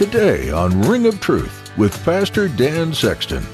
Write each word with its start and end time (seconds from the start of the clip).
Today 0.00 0.50
on 0.50 0.80
Ring 0.80 1.04
of 1.04 1.20
Truth 1.20 1.76
with 1.76 1.92
Pastor 2.06 2.48
Dan 2.48 2.94
Sexton. 2.94 3.44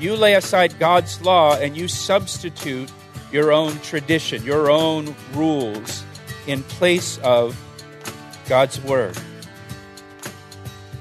You 0.00 0.16
lay 0.16 0.34
aside 0.34 0.76
God's 0.80 1.22
law 1.22 1.54
and 1.54 1.76
you 1.76 1.86
substitute 1.86 2.90
your 3.30 3.52
own 3.52 3.78
tradition, 3.82 4.42
your 4.42 4.68
own 4.68 5.14
rules 5.32 6.02
in 6.48 6.64
place 6.64 7.18
of 7.18 7.56
God's 8.48 8.80
Word. 8.80 9.16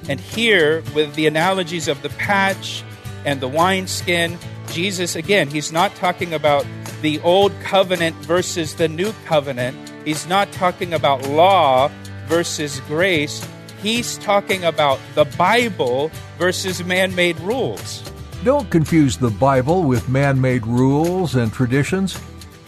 And 0.08 0.20
here, 0.20 0.84
with 0.94 1.16
the 1.16 1.26
analogies 1.26 1.88
of 1.88 2.04
the 2.04 2.10
patch 2.10 2.84
and 3.26 3.42
the 3.42 3.48
wineskin, 3.48 4.38
Jesus, 4.68 5.16
again, 5.16 5.48
he's 5.48 5.72
not 5.72 5.96
talking 5.96 6.36
about 6.36 6.64
the 7.02 7.20
old 7.22 7.60
covenant 7.62 8.16
versus 8.18 8.76
the 8.76 8.88
new 8.88 9.14
covenant. 9.26 9.76
He's 10.06 10.28
not 10.28 10.52
talking 10.52 10.94
about 10.94 11.28
law 11.28 11.90
versus 12.28 12.82
grace. 12.82 13.44
He's 13.82 14.18
talking 14.20 14.64
about 14.64 15.00
the 15.16 15.26
Bible 15.26 16.12
versus 16.38 16.84
man 16.84 17.16
made 17.16 17.40
rules. 17.40 18.04
Don't 18.44 18.70
confuse 18.70 19.18
the 19.18 19.32
Bible 19.32 19.84
with 19.84 20.10
man 20.10 20.40
made 20.40 20.66
rules 20.68 21.36
and 21.36 21.52
traditions. 21.52 22.20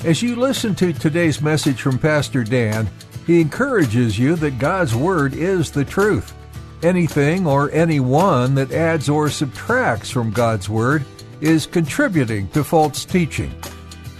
As 0.04 0.22
you 0.22 0.36
listen 0.36 0.76
to 0.76 0.92
today's 0.92 1.42
message 1.42 1.82
from 1.82 2.00
Pastor 2.00 2.44
Dan, 2.44 2.90
he 3.28 3.42
encourages 3.42 4.18
you 4.18 4.36
that 4.38 4.60
God's 4.60 4.96
Word 4.96 5.34
is 5.34 5.72
the 5.72 5.86
truth. 5.86 6.34
Anything 6.82 7.48
or 7.48 7.72
anyone 7.72 8.56
that 8.56 8.72
adds 8.72 9.08
or 9.08 9.30
subtracts 9.30 10.10
from 10.10 10.32
God's 10.32 10.68
Word 10.68 11.06
is 11.42 11.66
contributing 11.66 12.48
to 12.50 12.64
false 12.64 13.06
teaching. 13.06 13.54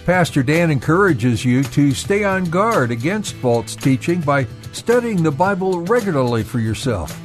Pastor 0.06 0.42
Dan 0.42 0.70
encourages 0.70 1.44
you 1.44 1.62
to 1.64 1.92
stay 1.92 2.24
on 2.24 2.44
guard 2.44 2.90
against 2.90 3.34
false 3.34 3.74
teaching 3.74 4.20
by 4.20 4.46
studying 4.74 5.22
the 5.22 5.30
Bible 5.30 5.80
regularly 5.82 6.42
for 6.42 6.58
yourself. 6.58 7.20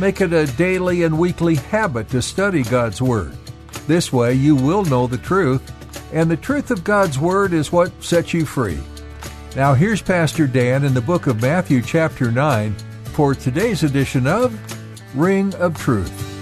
Make 0.00 0.20
it 0.20 0.32
a 0.32 0.46
daily 0.56 1.02
and 1.04 1.18
weekly 1.18 1.56
habit 1.56 2.08
to 2.10 2.22
study 2.22 2.62
God's 2.62 3.00
Word. 3.00 3.36
This 3.86 4.12
way 4.12 4.34
you 4.34 4.56
will 4.56 4.84
know 4.84 5.06
the 5.06 5.18
truth, 5.18 5.72
and 6.12 6.30
the 6.30 6.36
truth 6.36 6.70
of 6.70 6.82
God's 6.82 7.18
Word 7.18 7.52
is 7.52 7.70
what 7.70 8.02
sets 8.02 8.32
you 8.32 8.44
free. 8.44 8.78
Now 9.54 9.74
here's 9.74 10.02
Pastor 10.02 10.46
Dan 10.46 10.84
in 10.84 10.94
the 10.94 11.00
book 11.00 11.26
of 11.26 11.40
Matthew, 11.40 11.82
chapter 11.82 12.32
9, 12.32 12.74
for 13.12 13.34
today's 13.34 13.84
edition 13.84 14.26
of 14.26 14.58
Ring 15.16 15.54
of 15.56 15.78
Truth. 15.78 16.33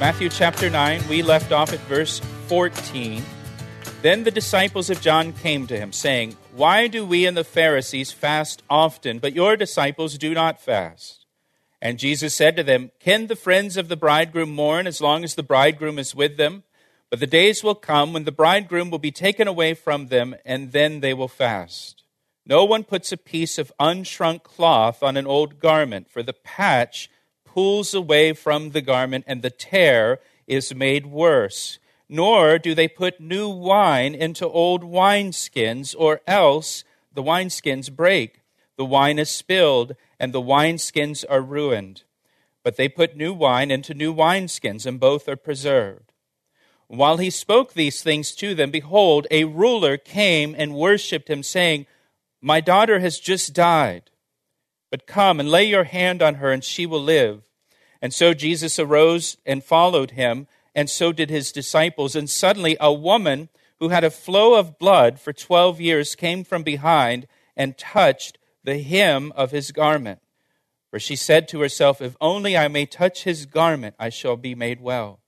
Matthew 0.00 0.28
chapter 0.28 0.68
9, 0.68 1.06
we 1.08 1.22
left 1.22 1.52
off 1.52 1.72
at 1.72 1.78
verse 1.80 2.18
14. 2.48 3.22
Then 4.02 4.24
the 4.24 4.32
disciples 4.32 4.90
of 4.90 5.00
John 5.00 5.32
came 5.32 5.68
to 5.68 5.78
him, 5.78 5.92
saying, 5.92 6.36
Why 6.52 6.88
do 6.88 7.06
we 7.06 7.26
and 7.26 7.36
the 7.36 7.44
Pharisees 7.44 8.10
fast 8.10 8.64
often, 8.68 9.20
but 9.20 9.34
your 9.34 9.56
disciples 9.56 10.18
do 10.18 10.34
not 10.34 10.60
fast? 10.60 11.26
And 11.80 12.00
Jesus 12.00 12.34
said 12.34 12.56
to 12.56 12.64
them, 12.64 12.90
Can 12.98 13.28
the 13.28 13.36
friends 13.36 13.76
of 13.76 13.88
the 13.88 13.96
bridegroom 13.96 14.52
mourn 14.52 14.88
as 14.88 15.00
long 15.00 15.22
as 15.22 15.36
the 15.36 15.44
bridegroom 15.44 16.00
is 16.00 16.12
with 16.12 16.38
them? 16.38 16.64
But 17.08 17.20
the 17.20 17.26
days 17.28 17.62
will 17.62 17.76
come 17.76 18.12
when 18.12 18.24
the 18.24 18.32
bridegroom 18.32 18.90
will 18.90 18.98
be 18.98 19.12
taken 19.12 19.46
away 19.46 19.74
from 19.74 20.08
them, 20.08 20.34
and 20.44 20.72
then 20.72 21.00
they 21.00 21.14
will 21.14 21.28
fast. 21.28 22.02
No 22.44 22.64
one 22.64 22.82
puts 22.82 23.12
a 23.12 23.16
piece 23.16 23.58
of 23.58 23.72
unshrunk 23.78 24.42
cloth 24.42 25.04
on 25.04 25.16
an 25.16 25.26
old 25.26 25.60
garment, 25.60 26.10
for 26.10 26.22
the 26.22 26.32
patch 26.32 27.08
pulls 27.54 27.94
away 27.94 28.32
from 28.32 28.70
the 28.70 28.80
garment, 28.80 29.24
and 29.28 29.40
the 29.40 29.48
tear 29.48 30.18
is 30.48 30.74
made 30.74 31.06
worse. 31.06 31.78
Nor 32.08 32.58
do 32.58 32.74
they 32.74 32.88
put 32.88 33.20
new 33.20 33.48
wine 33.48 34.12
into 34.12 34.48
old 34.48 34.82
wineskins, 34.82 35.94
or 35.96 36.20
else 36.26 36.82
the 37.14 37.22
wineskins 37.22 37.94
break. 37.94 38.40
The 38.76 38.84
wine 38.84 39.20
is 39.20 39.30
spilled, 39.30 39.94
and 40.18 40.32
the 40.32 40.42
wineskins 40.42 41.24
are 41.30 41.40
ruined. 41.40 42.02
But 42.64 42.76
they 42.76 42.88
put 42.88 43.16
new 43.16 43.32
wine 43.32 43.70
into 43.70 43.94
new 43.94 44.12
wineskins, 44.12 44.84
and 44.84 44.98
both 44.98 45.28
are 45.28 45.36
preserved. 45.36 46.10
While 46.88 47.18
he 47.18 47.30
spoke 47.30 47.72
these 47.72 48.02
things 48.02 48.34
to 48.36 48.56
them, 48.56 48.72
behold, 48.72 49.28
a 49.30 49.44
ruler 49.44 49.96
came 49.96 50.56
and 50.58 50.74
worshipped 50.74 51.30
him, 51.30 51.44
saying, 51.44 51.86
My 52.40 52.60
daughter 52.60 52.98
has 52.98 53.20
just 53.20 53.54
died. 53.54 54.10
But 54.94 55.08
come 55.08 55.40
and 55.40 55.50
lay 55.50 55.64
your 55.64 55.82
hand 55.82 56.22
on 56.22 56.36
her, 56.36 56.52
and 56.52 56.62
she 56.62 56.86
will 56.86 57.02
live. 57.02 57.50
And 58.00 58.14
so 58.14 58.32
Jesus 58.32 58.78
arose 58.78 59.36
and 59.44 59.64
followed 59.64 60.12
him, 60.12 60.46
and 60.72 60.88
so 60.88 61.10
did 61.10 61.30
his 61.30 61.50
disciples. 61.50 62.14
And 62.14 62.30
suddenly 62.30 62.76
a 62.78 62.92
woman 62.92 63.48
who 63.80 63.88
had 63.88 64.04
a 64.04 64.08
flow 64.08 64.54
of 64.54 64.78
blood 64.78 65.18
for 65.18 65.32
twelve 65.32 65.80
years 65.80 66.14
came 66.14 66.44
from 66.44 66.62
behind 66.62 67.26
and 67.56 67.76
touched 67.76 68.38
the 68.62 68.78
hem 68.78 69.32
of 69.34 69.50
his 69.50 69.72
garment. 69.72 70.20
For 70.92 71.00
she 71.00 71.16
said 71.16 71.48
to 71.48 71.60
herself, 71.60 72.00
If 72.00 72.16
only 72.20 72.56
I 72.56 72.68
may 72.68 72.86
touch 72.86 73.24
his 73.24 73.46
garment, 73.46 73.96
I 73.98 74.10
shall 74.10 74.36
be 74.36 74.54
made 74.54 74.80
well. 74.80 75.18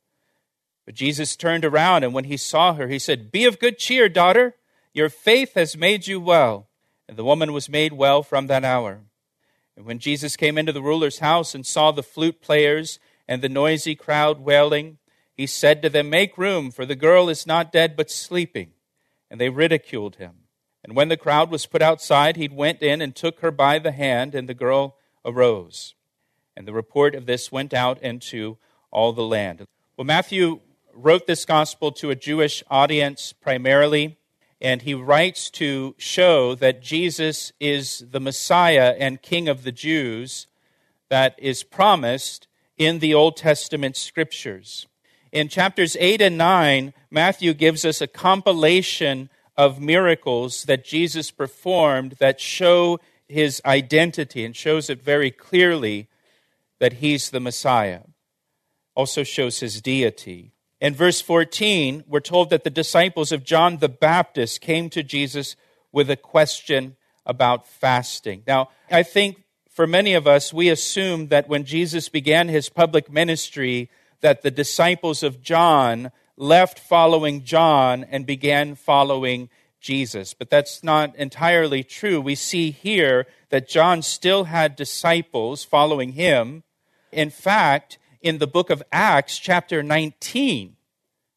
But 0.85 0.95
Jesus 0.95 1.35
turned 1.35 1.65
around, 1.65 2.05
and 2.05 2.15
when 2.15 2.27
he 2.27 2.37
saw 2.37 2.75
her, 2.75 2.87
he 2.87 3.01
said, 3.01 3.33
Be 3.33 3.45
of 3.47 3.59
good 3.59 3.79
cheer, 3.79 4.09
daughter. 4.09 4.55
Your 4.95 5.09
faith 5.09 5.55
has 5.55 5.77
made 5.77 6.07
you 6.07 6.21
well. 6.21 6.69
And 7.09 7.17
the 7.17 7.25
woman 7.25 7.53
was 7.53 7.69
made 7.69 7.95
well 7.95 8.23
from 8.23 8.47
that 8.47 8.65
hour. 8.65 9.01
And 9.77 9.85
when 9.85 9.99
Jesus 9.99 10.37
came 10.37 10.57
into 10.57 10.73
the 10.73 10.83
ruler's 10.83 11.19
house 11.19 11.55
and 11.55 11.67
saw 11.67 11.91
the 11.91 12.03
flute 12.03 12.41
players 12.41 12.99
and 13.29 13.43
the 13.43 13.49
noisy 13.49 13.95
crowd 13.95 14.41
wailing, 14.41 14.99
he 15.35 15.47
said 15.47 15.83
to 15.83 15.91
them, 15.91 16.09
Make 16.09 16.39
room, 16.39 16.71
for 16.71 16.87
the 16.87 16.97
girl 16.97 17.29
is 17.29 17.47
not 17.47 17.73
dead, 17.73 17.95
but 17.97 18.11
sleeping. 18.11 18.71
And 19.31 19.41
they 19.41 19.51
ridiculed 19.51 20.17
him. 20.17 20.47
And 20.83 20.97
when 20.97 21.09
the 21.09 21.17
crowd 21.17 21.51
was 21.51 21.67
put 21.67 21.83
outside, 21.83 22.37
he 22.37 22.49
went 22.49 22.81
in 22.81 23.03
and 23.03 23.15
took 23.15 23.41
her 23.41 23.51
by 23.51 23.79
the 23.79 23.93
hand, 23.93 24.35
and 24.35 24.49
the 24.49 24.55
girl 24.55 24.97
arose. 25.25 25.95
And 26.57 26.67
the 26.67 26.73
report 26.73 27.15
of 27.15 27.27
this 27.27 27.53
went 27.53 27.75
out 27.75 28.01
into 28.01 28.57
all 28.91 29.13
the 29.13 29.27
land. 29.27 29.67
Well, 29.97 30.07
Matthew 30.07 30.61
wrote 30.95 31.27
this 31.27 31.45
gospel 31.45 31.93
to 31.93 32.11
a 32.11 32.17
Jewish 32.17 32.63
audience 32.71 33.33
primarily, 33.33 34.17
and 34.61 34.83
he 34.83 34.95
writes 34.95 35.51
to 35.51 35.95
show 35.99 36.55
that 36.55 36.83
Jesus 36.83 37.53
is 37.61 38.05
the 38.11 38.21
Messiah 38.21 38.95
and 38.99 39.23
King 39.23 39.49
of 39.49 39.63
the 39.63 39.73
Jews 39.73 40.47
that 41.09 41.35
is 41.39 41.63
promised 41.63 42.49
in 42.77 42.99
the 42.99 43.15
Old 43.15 43.37
Testament 43.37 43.97
scriptures. 43.97 44.87
In 45.33 45.49
chapters 45.49 45.97
8 46.01 46.21
and 46.23 46.39
9, 46.39 46.95
Matthew 47.11 47.53
gives 47.53 47.85
us 47.85 48.01
a 48.01 48.07
compilation 48.07 49.29
of 49.57 49.81
miracles 49.81 50.65
that 50.65 50.85
Jesus 50.85 51.31
performed 51.31 52.17
that 52.19 52.41
show 52.41 52.99
his 53.29 53.61
identity 53.65 54.45
and 54.45 54.55
shows 54.55 54.89
it 54.89 55.03
very 55.03 55.31
clearly 55.31 56.09
that 56.79 56.95
he's 56.95 57.31
the 57.31 57.41
Messiah. 57.41 58.01
Also 58.95 59.23
shows 59.23 59.61
his 59.61 59.83
deity. 59.83 60.53
In 60.81 60.95
verse 60.95 61.23
14, 61.23 62.05
we're 62.07 62.21
told 62.21 62.51
that 62.51 62.65
the 62.65 62.71
disciples 62.71 63.33
of 63.33 63.45
John 63.45 63.79
the 63.79 63.89
Baptist 63.89 64.61
came 64.61 64.91
to 64.91 65.03
Jesus 65.03 65.57
with 65.91 66.11
a 66.11 66.17
question 66.17 66.97
about 67.25 67.67
fasting. 67.67 68.43
Now, 68.47 68.69
I 68.91 69.03
think 69.03 69.43
for 69.71 69.87
many 69.87 70.13
of 70.13 70.27
us, 70.27 70.53
we 70.53 70.69
assume 70.69 71.29
that 71.29 71.49
when 71.49 71.65
Jesus 71.65 72.11
began 72.11 72.49
his 72.49 72.69
public 72.69 73.11
ministry, 73.11 73.91
that 74.21 74.43
the 74.43 74.51
disciples 74.51 75.23
of 75.23 75.43
John 75.43 76.13
left 76.37 76.79
following 76.79 77.43
John 77.43 78.05
and 78.05 78.27
began 78.27 78.75
following 78.75 79.49
Jesus. 79.81 80.35
But 80.35 80.51
that's 80.51 80.85
not 80.85 81.17
entirely 81.17 81.85
true. 81.85 82.21
We 82.21 82.35
see 82.35 82.71
here 82.71 83.27
that 83.49 83.69
John 83.69 84.03
still 84.03 84.45
had 84.45 84.77
disciples 84.77 85.65
following 85.65 86.13
him. 86.13 86.65
In 87.13 87.31
fact, 87.31 87.99
in 88.27 88.39
the 88.39 88.47
book 88.49 88.71
of 88.71 88.83
Acts, 88.91 89.39
chapter 89.39 89.85
19, 89.85 90.75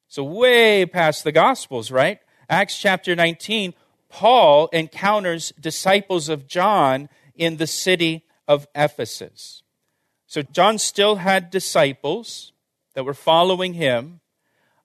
so 0.07 0.24
way 0.24 0.88
past 0.88 1.24
the 1.24 1.31
Gospels, 1.31 1.91
right? 1.91 2.18
Acts 2.50 2.80
chapter 2.80 3.15
19, 3.15 3.75
Paul 4.09 4.69
encounters 4.74 5.53
disciples 5.59 6.30
of 6.30 6.47
John 6.47 7.07
in 7.36 7.57
the 7.57 7.68
city 7.68 8.25
of 8.47 8.68
Ephesus. 8.74 9.62
So 10.25 10.41
John 10.41 10.80
still 10.80 11.18
had 11.18 11.51
disciples 11.51 12.53
that 12.95 13.06
were 13.06 13.13
following 13.13 13.75
him. 13.75 14.21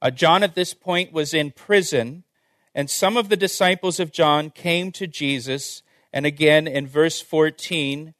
Uh, 0.02 0.10
John 0.10 0.42
at 0.42 0.54
this 0.54 0.74
point 0.74 1.10
was 1.10 1.32
in 1.32 1.52
prison, 1.52 2.24
and 2.74 2.90
some 2.90 3.16
of 3.16 3.30
the 3.30 3.36
disciples 3.36 3.98
of 3.98 4.12
John 4.12 4.50
came 4.50 4.92
to 4.92 5.06
Jesus. 5.06 5.82
And 6.12 6.26
again, 6.26 6.66
in 6.66 6.86
verse 6.86 7.22
14, 7.22 8.12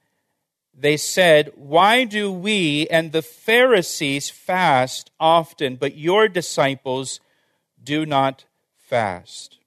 they 0.77 0.97
said, 0.97 1.53
Why 1.55 2.05
do 2.05 2.33
we 2.33 2.87
and 2.89 3.13
the 3.13 3.23
Pharisees 3.23 4.31
fast 4.31 5.11
often, 5.19 5.77
but 5.77 5.97
your 5.97 6.29
disciples 6.29 7.21
do 7.83 8.05
not 8.07 8.45
fast? 8.77 9.59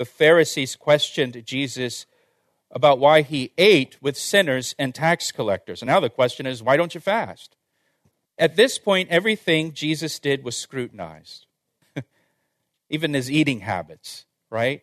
the 0.00 0.06
Pharisees 0.06 0.76
questioned 0.76 1.44
Jesus 1.44 2.06
about 2.70 2.98
why 2.98 3.20
he 3.20 3.52
ate 3.58 3.98
with 4.00 4.16
sinners 4.16 4.74
and 4.78 4.94
tax 4.94 5.30
collectors. 5.30 5.82
And 5.82 5.88
now 5.88 6.00
the 6.00 6.08
question 6.08 6.46
is, 6.46 6.62
why 6.62 6.78
don't 6.78 6.94
you 6.94 7.02
fast? 7.02 7.54
At 8.38 8.56
this 8.56 8.78
point, 8.78 9.10
everything 9.10 9.74
Jesus 9.74 10.18
did 10.18 10.42
was 10.42 10.56
scrutinized, 10.56 11.44
even 12.88 13.12
his 13.12 13.30
eating 13.30 13.60
habits, 13.60 14.24
right? 14.48 14.80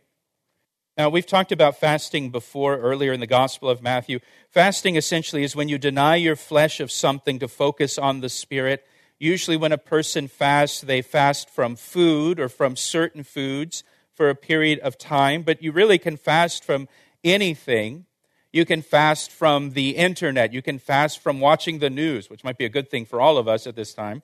Now, 0.98 1.10
we've 1.10 1.28
talked 1.28 1.52
about 1.52 1.80
fasting 1.80 2.32
before 2.32 2.78
earlier 2.78 3.14
in 3.14 3.20
the 3.20 3.28
Gospel 3.28 3.70
of 3.70 3.84
Matthew. 3.84 4.20
Fasting 4.50 4.96
essentially 4.96 5.44
is 5.44 5.56
when 5.56 5.70
you 5.70 5.78
deny 5.78 6.16
your 6.16 6.36
flesh 6.36 6.80
of 6.80 6.92
something 6.92 7.38
to 7.38 7.48
focus 7.48 8.00
on 8.00 8.22
the 8.22 8.30
Spirit. 8.30 8.84
Usually, 9.20 9.58
when 9.58 9.72
a 9.72 9.78
person 9.78 10.28
fasts, 10.28 10.82
they 10.82 11.04
fast 11.04 11.52
from 11.52 11.76
food 11.76 12.40
or 12.40 12.50
from 12.50 12.76
certain 12.76 13.24
foods 13.24 13.84
for 14.16 14.28
a 14.28 14.36
period 14.36 14.80
of 14.80 14.98
time, 14.98 15.44
but 15.44 15.62
you 15.62 15.72
really 15.72 16.00
can 16.00 16.18
fast 16.18 16.64
from 16.64 16.88
anything. 17.24 18.08
You 18.52 18.66
can 18.66 18.82
fast 18.82 19.30
from 19.30 19.74
the 19.74 19.92
internet. 19.92 20.52
You 20.52 20.64
can 20.64 20.80
fast 20.80 21.20
from 21.20 21.40
watching 21.40 21.78
the 21.78 21.92
news, 21.92 22.28
which 22.28 22.44
might 22.44 22.58
be 22.58 22.66
a 22.66 22.70
good 22.70 22.90
thing 22.90 23.06
for 23.06 23.22
all 23.22 23.38
of 23.38 23.48
us 23.48 23.68
at 23.68 23.76
this 23.76 23.94
time. 23.94 24.24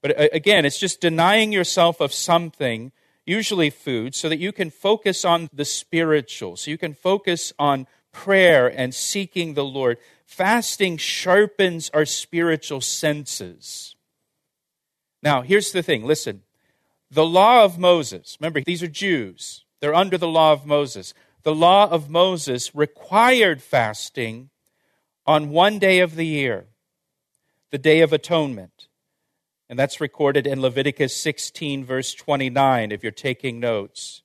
But 0.00 0.18
uh, 0.18 0.28
again, 0.32 0.64
it's 0.64 0.78
just 0.78 1.02
denying 1.02 1.52
yourself 1.52 2.00
of 2.00 2.14
something, 2.14 2.92
usually 3.28 3.70
food, 3.70 4.14
so 4.14 4.28
that 4.28 4.38
you 4.38 4.52
can 4.52 4.70
focus 4.70 5.24
on 5.24 5.48
the 5.52 5.64
spiritual, 5.64 6.56
so 6.56 6.70
you 6.70 6.78
can 6.78 6.94
focus 6.94 7.52
on 7.58 7.86
prayer 8.12 8.66
and 8.66 8.94
seeking 8.94 9.54
the 9.54 9.64
Lord. 9.64 9.98
Fasting 10.24 10.96
sharpens 10.96 11.90
our 11.94 12.04
spiritual 12.04 12.80
senses. 12.80 13.94
Now, 15.22 15.42
here's 15.42 15.72
the 15.72 15.82
thing 15.82 16.04
listen. 16.04 16.42
The 17.10 17.26
law 17.26 17.64
of 17.64 17.78
Moses, 17.78 18.36
remember, 18.40 18.60
these 18.60 18.82
are 18.82 18.88
Jews. 18.88 19.64
They're 19.80 19.94
under 19.94 20.18
the 20.18 20.28
law 20.28 20.52
of 20.52 20.66
Moses 20.66 21.14
the 21.42 21.54
law 21.54 21.88
of 21.88 22.10
Moses 22.10 22.74
required 22.74 23.62
fasting 23.62 24.50
on 25.26 25.50
one 25.50 25.78
day 25.78 26.00
of 26.00 26.14
the 26.14 26.26
year, 26.26 26.66
the 27.70 27.78
Day 27.78 28.00
of 28.00 28.12
Atonement. 28.12 28.87
And 29.68 29.78
that's 29.78 30.00
recorded 30.00 30.46
in 30.46 30.62
Leviticus 30.62 31.14
16, 31.16 31.84
verse 31.84 32.14
29, 32.14 32.90
if 32.90 33.02
you're 33.02 33.12
taking 33.12 33.60
notes. 33.60 34.22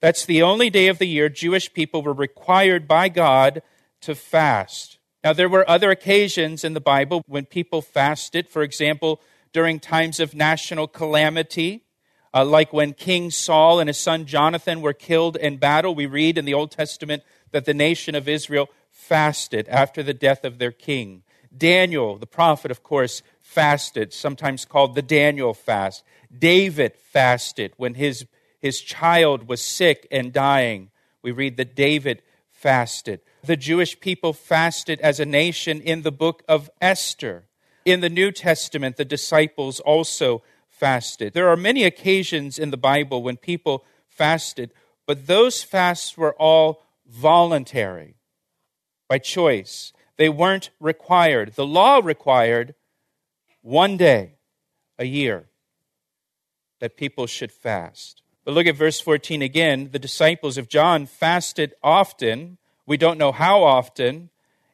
That's 0.00 0.24
the 0.24 0.42
only 0.42 0.70
day 0.70 0.86
of 0.88 0.98
the 0.98 1.08
year 1.08 1.28
Jewish 1.28 1.72
people 1.72 2.02
were 2.02 2.12
required 2.12 2.86
by 2.86 3.08
God 3.08 3.62
to 4.02 4.14
fast. 4.14 4.98
Now, 5.24 5.32
there 5.32 5.48
were 5.48 5.68
other 5.68 5.90
occasions 5.90 6.62
in 6.62 6.74
the 6.74 6.80
Bible 6.80 7.22
when 7.26 7.46
people 7.46 7.80
fasted. 7.80 8.48
For 8.48 8.62
example, 8.62 9.20
during 9.52 9.80
times 9.80 10.20
of 10.20 10.34
national 10.34 10.86
calamity, 10.86 11.84
uh, 12.34 12.44
like 12.44 12.72
when 12.72 12.92
King 12.92 13.30
Saul 13.30 13.80
and 13.80 13.88
his 13.88 13.98
son 13.98 14.26
Jonathan 14.26 14.82
were 14.82 14.92
killed 14.92 15.36
in 15.36 15.56
battle, 15.56 15.94
we 15.94 16.06
read 16.06 16.36
in 16.36 16.44
the 16.44 16.54
Old 16.54 16.70
Testament 16.70 17.22
that 17.52 17.64
the 17.64 17.72
nation 17.72 18.14
of 18.14 18.28
Israel 18.28 18.68
fasted 18.90 19.68
after 19.68 20.02
the 20.02 20.14
death 20.14 20.44
of 20.44 20.58
their 20.58 20.72
king. 20.72 21.22
Daniel, 21.56 22.18
the 22.18 22.26
prophet, 22.26 22.70
of 22.70 22.82
course, 22.82 23.22
fasted, 23.54 24.12
sometimes 24.12 24.64
called 24.64 24.96
the 24.96 25.02
Daniel 25.02 25.54
fast. 25.54 26.02
David 26.36 26.94
fasted 26.96 27.72
when 27.76 27.94
his, 27.94 28.26
his 28.58 28.80
child 28.80 29.48
was 29.48 29.62
sick 29.62 30.08
and 30.10 30.32
dying. 30.32 30.90
We 31.22 31.30
read 31.30 31.56
that 31.58 31.76
David 31.76 32.22
fasted. 32.50 33.20
The 33.44 33.56
Jewish 33.56 34.00
people 34.00 34.32
fasted 34.32 35.00
as 35.00 35.20
a 35.20 35.24
nation 35.24 35.80
in 35.80 36.02
the 36.02 36.10
book 36.10 36.42
of 36.48 36.68
Esther. 36.80 37.44
In 37.84 38.00
the 38.00 38.10
New 38.10 38.32
Testament, 38.32 38.96
the 38.96 39.04
disciples 39.04 39.78
also 39.78 40.42
fasted. 40.68 41.32
There 41.32 41.48
are 41.48 41.56
many 41.56 41.84
occasions 41.84 42.58
in 42.58 42.70
the 42.70 42.76
Bible 42.76 43.22
when 43.22 43.36
people 43.36 43.84
fasted, 44.08 44.72
but 45.06 45.28
those 45.28 45.62
fasts 45.62 46.16
were 46.16 46.34
all 46.34 46.82
voluntary, 47.06 48.16
by 49.08 49.18
choice. 49.18 49.92
They 50.16 50.28
weren't 50.28 50.70
required. 50.80 51.54
The 51.54 51.66
law 51.66 52.00
required 52.02 52.74
one 53.64 53.96
day 53.96 54.34
a 54.98 55.06
year 55.06 55.46
that 56.80 56.98
people 56.98 57.26
should 57.26 57.50
fast. 57.50 58.20
But 58.44 58.52
look 58.52 58.66
at 58.66 58.76
verse 58.76 59.00
14 59.00 59.40
again. 59.40 59.88
The 59.90 59.98
disciples 59.98 60.58
of 60.58 60.68
John 60.68 61.06
fasted 61.06 61.72
often. 61.82 62.58
We 62.86 62.98
don't 62.98 63.16
know 63.16 63.32
how 63.32 63.62
often. 63.62 64.28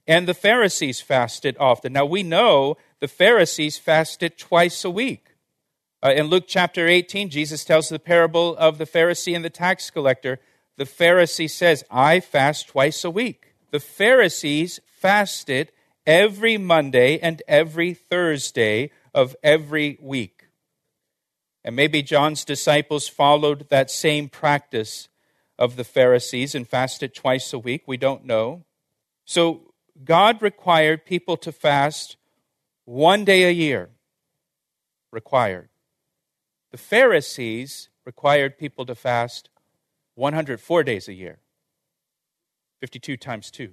And 0.08 0.26
the 0.26 0.34
Pharisees 0.34 1.00
fasted 1.00 1.56
often. 1.60 1.92
Now 1.92 2.04
we 2.04 2.24
know 2.24 2.76
the 2.98 3.06
Pharisees 3.06 3.78
fasted 3.78 4.36
twice 4.36 4.84
a 4.84 4.90
week. 4.90 5.36
Uh, 6.02 6.12
in 6.16 6.26
Luke 6.26 6.46
chapter 6.48 6.88
18, 6.88 7.30
Jesus 7.30 7.64
tells 7.64 7.88
the 7.88 8.00
parable 8.00 8.56
of 8.56 8.78
the 8.78 8.86
Pharisee 8.86 9.36
and 9.36 9.44
the 9.44 9.50
tax 9.50 9.88
collector. 9.88 10.40
The 10.78 10.84
Pharisee 10.84 11.48
says, 11.48 11.84
I 11.92 12.18
fast 12.18 12.68
twice 12.68 13.04
a 13.04 13.10
week. 13.10 13.54
The 13.70 13.78
Pharisees 13.78 14.80
fasted 14.84 15.70
every 16.06 16.56
Monday 16.56 17.18
and 17.18 17.42
every 17.46 17.94
Thursday 17.94 18.90
of 19.14 19.36
every 19.42 19.98
week. 20.00 20.46
And 21.62 21.76
maybe 21.76 22.02
John's 22.02 22.44
disciples 22.44 23.08
followed 23.08 23.68
that 23.68 23.90
same 23.90 24.28
practice 24.28 25.08
of 25.58 25.76
the 25.76 25.84
Pharisees 25.84 26.54
and 26.54 26.66
fasted 26.66 27.14
twice 27.14 27.52
a 27.52 27.58
week. 27.58 27.82
We 27.86 27.98
don't 27.98 28.24
know. 28.24 28.64
So 29.26 29.74
God 30.02 30.40
required 30.40 31.04
people 31.04 31.36
to 31.38 31.52
fast 31.52 32.16
one 32.86 33.24
day 33.24 33.44
a 33.44 33.50
year. 33.50 33.90
Required. 35.12 35.68
The 36.70 36.78
Pharisees 36.78 37.90
required 38.06 38.56
people 38.56 38.86
to 38.86 38.94
fast 38.94 39.50
104 40.14 40.84
days 40.84 41.08
a 41.08 41.12
year, 41.12 41.40
52 42.80 43.16
times 43.16 43.50
2. 43.50 43.72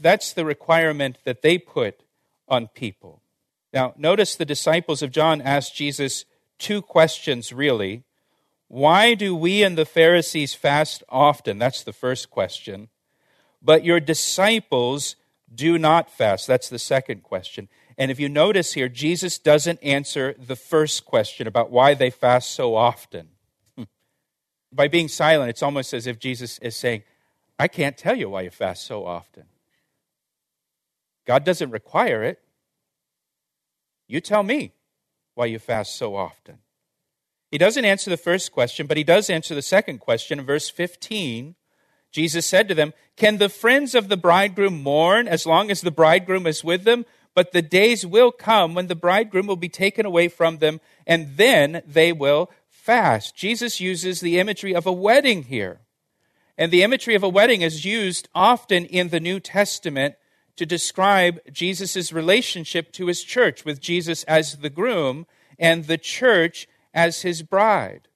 That's 0.00 0.32
the 0.32 0.44
requirement 0.44 1.18
that 1.24 1.42
they 1.42 1.58
put 1.58 2.02
on 2.48 2.68
people. 2.68 3.22
Now, 3.72 3.94
notice 3.96 4.34
the 4.34 4.44
disciples 4.44 5.02
of 5.02 5.10
John 5.10 5.40
asked 5.40 5.76
Jesus 5.76 6.24
two 6.58 6.82
questions, 6.82 7.52
really. 7.52 8.04
Why 8.68 9.14
do 9.14 9.34
we 9.34 9.62
and 9.62 9.76
the 9.76 9.86
Pharisees 9.86 10.54
fast 10.54 11.02
often? 11.08 11.58
That's 11.58 11.82
the 11.82 11.92
first 11.92 12.30
question. 12.30 12.88
But 13.62 13.84
your 13.84 14.00
disciples 14.00 15.16
do 15.52 15.78
not 15.78 16.10
fast. 16.10 16.46
That's 16.46 16.68
the 16.68 16.78
second 16.78 17.22
question. 17.22 17.68
And 17.96 18.10
if 18.10 18.20
you 18.20 18.28
notice 18.28 18.74
here, 18.74 18.88
Jesus 18.88 19.38
doesn't 19.38 19.82
answer 19.82 20.34
the 20.38 20.56
first 20.56 21.04
question 21.04 21.46
about 21.46 21.70
why 21.70 21.94
they 21.94 22.10
fast 22.10 22.50
so 22.52 22.76
often. 22.76 23.30
By 24.72 24.88
being 24.88 25.08
silent, 25.08 25.50
it's 25.50 25.62
almost 25.62 25.92
as 25.92 26.06
if 26.06 26.18
Jesus 26.18 26.58
is 26.58 26.76
saying, 26.76 27.02
I 27.58 27.66
can't 27.66 27.96
tell 27.96 28.14
you 28.14 28.30
why 28.30 28.42
you 28.42 28.50
fast 28.50 28.84
so 28.84 29.04
often. 29.04 29.44
God 31.28 31.44
doesn't 31.44 31.70
require 31.70 32.24
it. 32.24 32.40
You 34.08 34.22
tell 34.22 34.42
me 34.42 34.72
why 35.34 35.44
you 35.44 35.58
fast 35.58 35.94
so 35.94 36.16
often. 36.16 36.60
He 37.50 37.58
doesn't 37.58 37.84
answer 37.84 38.08
the 38.08 38.16
first 38.16 38.50
question, 38.50 38.86
but 38.86 38.96
he 38.96 39.04
does 39.04 39.28
answer 39.28 39.54
the 39.54 39.60
second 39.60 39.98
question 39.98 40.38
in 40.38 40.46
verse 40.46 40.70
15. 40.70 41.54
Jesus 42.10 42.46
said 42.46 42.66
to 42.68 42.74
them, 42.74 42.94
Can 43.16 43.36
the 43.36 43.50
friends 43.50 43.94
of 43.94 44.08
the 44.08 44.16
bridegroom 44.16 44.82
mourn 44.82 45.28
as 45.28 45.44
long 45.44 45.70
as 45.70 45.82
the 45.82 45.90
bridegroom 45.90 46.46
is 46.46 46.64
with 46.64 46.84
them? 46.84 47.04
But 47.34 47.52
the 47.52 47.60
days 47.60 48.06
will 48.06 48.32
come 48.32 48.74
when 48.74 48.86
the 48.86 48.96
bridegroom 48.96 49.46
will 49.46 49.56
be 49.56 49.68
taken 49.68 50.06
away 50.06 50.28
from 50.28 50.58
them, 50.58 50.80
and 51.06 51.36
then 51.36 51.82
they 51.86 52.10
will 52.10 52.50
fast. 52.70 53.36
Jesus 53.36 53.82
uses 53.82 54.20
the 54.20 54.38
imagery 54.40 54.74
of 54.74 54.86
a 54.86 54.92
wedding 54.92 55.42
here. 55.42 55.80
And 56.56 56.72
the 56.72 56.82
imagery 56.82 57.14
of 57.14 57.22
a 57.22 57.28
wedding 57.28 57.60
is 57.60 57.84
used 57.84 58.30
often 58.34 58.86
in 58.86 59.10
the 59.10 59.20
New 59.20 59.40
Testament 59.40 60.14
to 60.58 60.66
describe 60.66 61.40
Jesus' 61.52 62.12
relationship 62.12 62.92
to 62.92 63.06
his 63.06 63.24
church, 63.24 63.64
with 63.64 63.80
Jesus 63.80 64.24
as 64.24 64.56
the 64.56 64.70
groom 64.70 65.26
and 65.58 65.86
the 65.86 65.98
church 65.98 66.68
as 66.92 67.22
his 67.22 67.42
bride. 67.42 68.08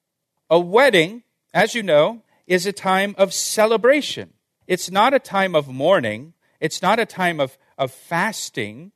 A 0.49 0.59
wedding, 0.59 1.23
as 1.53 1.73
you 1.73 1.83
know, 1.83 2.21
is 2.45 2.65
a 2.65 2.73
time 2.73 3.15
of 3.17 3.33
celebration. 3.33 4.33
It's 4.67 4.91
not 4.91 5.13
a 5.13 5.19
time 5.19 5.55
of 5.55 5.67
mourning, 5.67 6.33
it's 6.59 6.81
not 6.81 6.99
a 6.99 7.05
time 7.05 7.39
of, 7.39 7.57
of 7.77 7.91
fasting, 7.91 8.91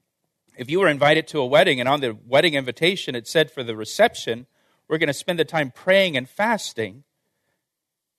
if 0.57 0.71
you 0.71 0.79
were 0.79 0.87
invited 0.87 1.27
to 1.27 1.39
a 1.39 1.45
wedding 1.45 1.79
and 1.79 1.87
on 1.87 2.01
the 2.01 2.17
wedding 2.25 2.55
invitation 2.55 3.15
it 3.15 3.27
said 3.27 3.51
for 3.51 3.63
the 3.63 3.75
reception, 3.75 4.47
we're 4.87 4.97
going 4.97 5.07
to 5.07 5.13
spend 5.13 5.37
the 5.37 5.45
time 5.45 5.71
praying 5.71 6.17
and 6.17 6.27
fasting, 6.27 7.03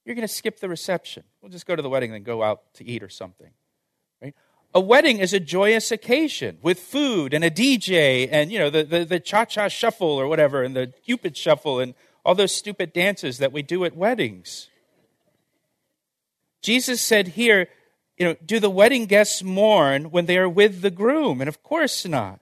you're 0.05 0.15
going 0.15 0.27
to 0.27 0.33
skip 0.33 0.61
the 0.61 0.69
reception. 0.69 1.25
We'll 1.43 1.51
just 1.51 1.67
go 1.67 1.75
to 1.75 1.83
the 1.83 1.89
wedding 1.89 2.11
and 2.11 2.15
then 2.15 2.23
go 2.23 2.43
out 2.43 2.73
to 2.75 2.85
eat 2.85 3.03
or 3.03 3.09
something. 3.09 3.51
A 4.75 4.81
wedding 4.81 5.19
is 5.19 5.33
a 5.33 5.41
joyous 5.41 5.91
occasion 5.91 6.59
with 6.63 6.79
food 6.79 7.33
and 7.33 7.43
a 7.43 7.51
DJ 7.51 8.29
and 8.31 8.53
you 8.53 8.59
know 8.59 8.71
the, 8.71 8.85
the, 8.85 9.05
the 9.05 9.21
cha-cha 9.21 9.69
shuffle 9.69 10.09
or 10.09 10.29
whatever 10.29 10.63
and 10.63 10.77
the 10.77 10.93
cupid 11.05 11.37
shuffle 11.37 11.81
and 11.81 11.95
all 12.25 12.35
those 12.35 12.55
stupid 12.55 12.93
dances 12.93 13.39
that 13.39 13.53
we 13.53 13.63
do 13.63 13.85
at 13.85 13.97
weddings. 13.97 14.69
Jesus 16.61 17.01
said 17.01 17.29
here, 17.29 17.69
you 18.19 18.27
know, 18.27 18.37
do 18.45 18.61
the 18.61 18.69
wedding 18.69 19.07
guests 19.07 19.43
mourn 19.43 20.11
when 20.11 20.27
they 20.27 20.37
are 20.37 20.49
with 20.49 20.83
the 20.83 20.91
groom? 20.91 21.41
And 21.41 21.49
of 21.49 21.63
course 21.63 22.05
not. 22.05 22.41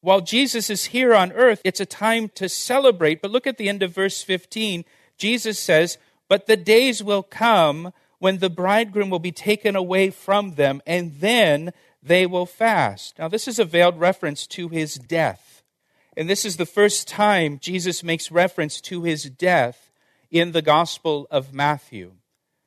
While 0.00 0.20
Jesus 0.20 0.70
is 0.70 0.86
here 0.86 1.14
on 1.14 1.32
earth, 1.32 1.60
it's 1.64 1.80
a 1.80 1.86
time 1.86 2.28
to 2.36 2.48
celebrate. 2.48 3.20
But 3.20 3.30
look 3.30 3.46
at 3.46 3.58
the 3.58 3.68
end 3.68 3.82
of 3.82 3.94
verse 3.94 4.22
15. 4.22 4.84
Jesus 5.16 5.58
says, 5.58 5.98
But 6.28 6.46
the 6.46 6.56
days 6.56 7.02
will 7.02 7.22
come 7.22 7.92
when 8.22 8.38
the 8.38 8.48
bridegroom 8.48 9.10
will 9.10 9.18
be 9.18 9.32
taken 9.32 9.74
away 9.74 10.08
from 10.08 10.54
them, 10.54 10.80
and 10.86 11.18
then 11.18 11.72
they 12.00 12.24
will 12.24 12.46
fast. 12.46 13.18
Now, 13.18 13.26
this 13.26 13.48
is 13.48 13.58
a 13.58 13.64
veiled 13.64 13.98
reference 13.98 14.46
to 14.46 14.68
his 14.68 14.94
death. 14.94 15.64
And 16.16 16.30
this 16.30 16.44
is 16.44 16.56
the 16.56 16.64
first 16.64 17.08
time 17.08 17.58
Jesus 17.60 18.04
makes 18.04 18.30
reference 18.30 18.80
to 18.82 19.02
his 19.02 19.24
death 19.24 19.90
in 20.30 20.52
the 20.52 20.62
Gospel 20.62 21.26
of 21.32 21.52
Matthew. 21.52 22.12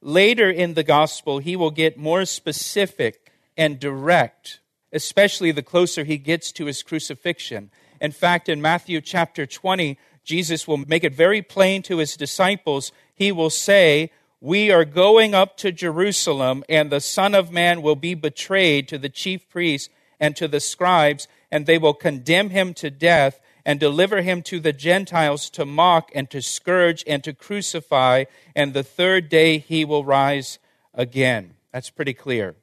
Later 0.01 0.51
in 0.51 0.73
the 0.73 0.83
Gospel, 0.83 1.39
he 1.39 1.55
will 1.55 1.71
get 1.71 1.97
more 1.97 2.25
specific 2.25 3.31
and 3.55 3.79
direct, 3.79 4.59
especially 4.91 5.53
the 5.53 5.63
closer 5.63 6.03
he 6.03 6.17
gets 6.17 6.51
to 6.51 6.65
his 6.65 6.83
crucifixion. 6.83 7.71
In 8.01 8.11
fact, 8.11 8.49
in 8.49 8.61
Matthew 8.61 8.99
chapter 8.99 9.45
20, 9.45 9.97
Jesus 10.25 10.67
will 10.67 10.83
make 10.85 11.05
it 11.05 11.13
very 11.13 11.41
plain 11.41 11.81
to 11.83 11.99
his 11.99 12.17
disciples. 12.17 12.91
He 13.13 13.31
will 13.31 13.49
say, 13.49 14.11
We 14.41 14.71
are 14.71 14.85
going 14.85 15.33
up 15.33 15.57
to 15.57 15.71
Jerusalem, 15.71 16.63
and 16.67 16.91
the 16.91 16.99
Son 16.99 17.33
of 17.33 17.51
Man 17.51 17.81
will 17.81 17.95
be 17.95 18.13
betrayed 18.13 18.87
to 18.89 18.97
the 18.97 19.09
chief 19.09 19.47
priests 19.49 19.89
and 20.19 20.35
to 20.35 20.47
the 20.47 20.59
scribes, 20.59 21.27
and 21.51 21.65
they 21.65 21.77
will 21.77 21.93
condemn 21.93 22.49
him 22.49 22.73
to 22.75 22.89
death 22.89 23.39
and 23.65 23.79
deliver 23.79 24.21
him 24.21 24.41
to 24.43 24.59
the 24.59 24.73
Gentiles 24.73 25.49
to 25.51 25.65
mock 25.65 26.11
and 26.13 26.29
to 26.29 26.41
scourge 26.41 27.03
and 27.07 27.23
to 27.23 27.33
crucify, 27.33 28.25
and 28.55 28.73
the 28.73 28.83
third 28.83 29.29
day 29.29 29.57
he 29.57 29.83
will 29.83 30.05
rise 30.05 30.59
again. 30.93 31.55
That's 31.71 31.89
pretty 31.89 32.13
clear. 32.13 32.55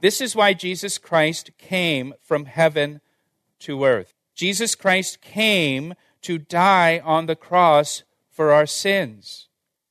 This 0.00 0.20
is 0.20 0.34
why 0.34 0.54
Jesus 0.54 0.96
Christ 0.96 1.50
came 1.58 2.14
from 2.22 2.46
heaven 2.46 3.00
to 3.60 3.84
earth. 3.84 4.14
Jesus 4.34 4.74
Christ 4.74 5.20
came 5.20 5.94
to 6.22 6.38
die 6.38 7.00
on 7.04 7.26
the 7.26 7.36
cross 7.36 8.04
for 8.30 8.52
our 8.52 8.66
sins. 8.66 9.47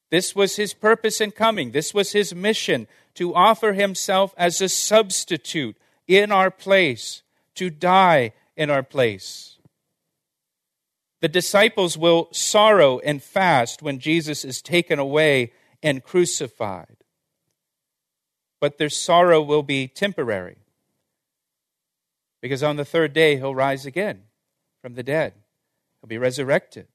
This 0.10 0.36
was 0.36 0.56
his 0.56 0.74
purpose 0.74 1.20
in 1.20 1.32
coming. 1.32 1.72
This 1.72 1.94
was 1.94 2.14
his 2.14 2.34
mission 2.34 2.88
to 3.16 3.36
offer 3.36 3.74
himself 3.74 4.34
as 4.38 4.62
a 4.62 4.70
substitute 4.70 5.78
in 6.08 6.32
our 6.32 6.50
place, 6.50 7.24
to 7.56 7.70
die 7.70 8.34
in 8.56 8.70
our 8.70 8.84
place. 8.84 9.58
The 11.20 11.28
disciples 11.28 11.98
will 11.98 12.30
sorrow 12.32 13.00
and 13.00 13.22
fast 13.22 13.82
when 13.82 14.00
Jesus 14.00 14.46
is 14.46 14.62
taken 14.62 15.00
away 15.00 15.52
and 15.82 16.04
crucified. 16.04 16.98
But 18.62 18.78
their 18.78 18.90
sorrow 18.90 19.42
will 19.42 19.64
be 19.64 19.88
temporary. 19.88 20.58
Because 22.42 22.64
on 22.64 22.76
the 22.76 22.86
third 22.86 23.14
day, 23.14 23.38
he'll 23.38 23.56
rise 23.56 23.86
again 23.86 24.24
from 24.82 24.94
the 24.94 25.04
dead, 25.04 25.34
he'll 26.00 26.08
be 26.08 26.18
resurrected. 26.18 26.88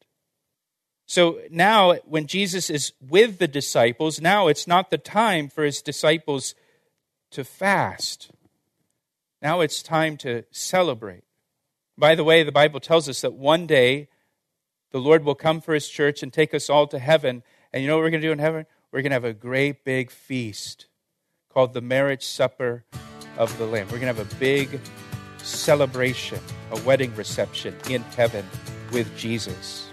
So 1.13 1.41
now, 1.51 1.97
when 2.07 2.27
Jesus 2.27 2.71
is 2.71 2.95
with 3.07 3.37
the 3.37 3.47
disciples, 3.47 4.19
now 4.19 4.49
it's 4.49 4.67
not 4.67 4.89
the 4.89 4.97
time 4.97 5.51
for 5.51 5.63
his 5.63 5.83
disciples 5.83 6.55
to 7.33 7.45
fast. 7.45 8.31
Now 9.43 9.61
it's 9.61 9.83
time 9.83 10.17
to 10.17 10.45
celebrate. 10.53 11.25
By 11.99 12.15
the 12.15 12.25
way, 12.25 12.43
the 12.43 12.51
Bible 12.51 12.81
tells 12.81 13.11
us 13.11 13.21
that 13.21 13.35
one 13.35 13.67
day 13.67 14.09
the 14.91 15.01
Lord 15.01 15.23
will 15.23 15.35
come 15.35 15.61
for 15.61 15.75
his 15.75 15.87
church 15.87 16.23
and 16.23 16.33
take 16.33 16.55
us 16.55 16.71
all 16.71 16.87
to 16.87 16.99
heaven. 16.99 17.43
And 17.75 17.83
you 17.83 17.89
know 17.91 17.97
what 17.97 18.05
we're 18.05 18.11
going 18.11 18.23
to 18.23 18.29
do 18.29 18.33
in 18.33 18.39
heaven? 18.39 18.65
We're 18.91 19.03
going 19.03 19.11
to 19.11 19.17
have 19.17 19.25
a 19.25 19.35
great 19.35 19.85
big 19.85 20.11
feast 20.11 20.87
called 21.51 21.75
the 21.75 21.83
marriage 21.83 22.25
supper 22.25 22.87
of 23.37 23.55
the 23.59 23.67
Lamb. 23.67 23.89
We're 23.89 24.01
going 24.01 24.15
to 24.15 24.19
have 24.19 24.33
a 24.33 24.37
big 24.37 24.81
celebration, 25.43 26.41
a 26.71 26.81
wedding 26.81 27.15
reception 27.17 27.77
in 27.91 28.01
heaven 28.01 28.47
with 28.93 29.15
Jesus. 29.19 29.92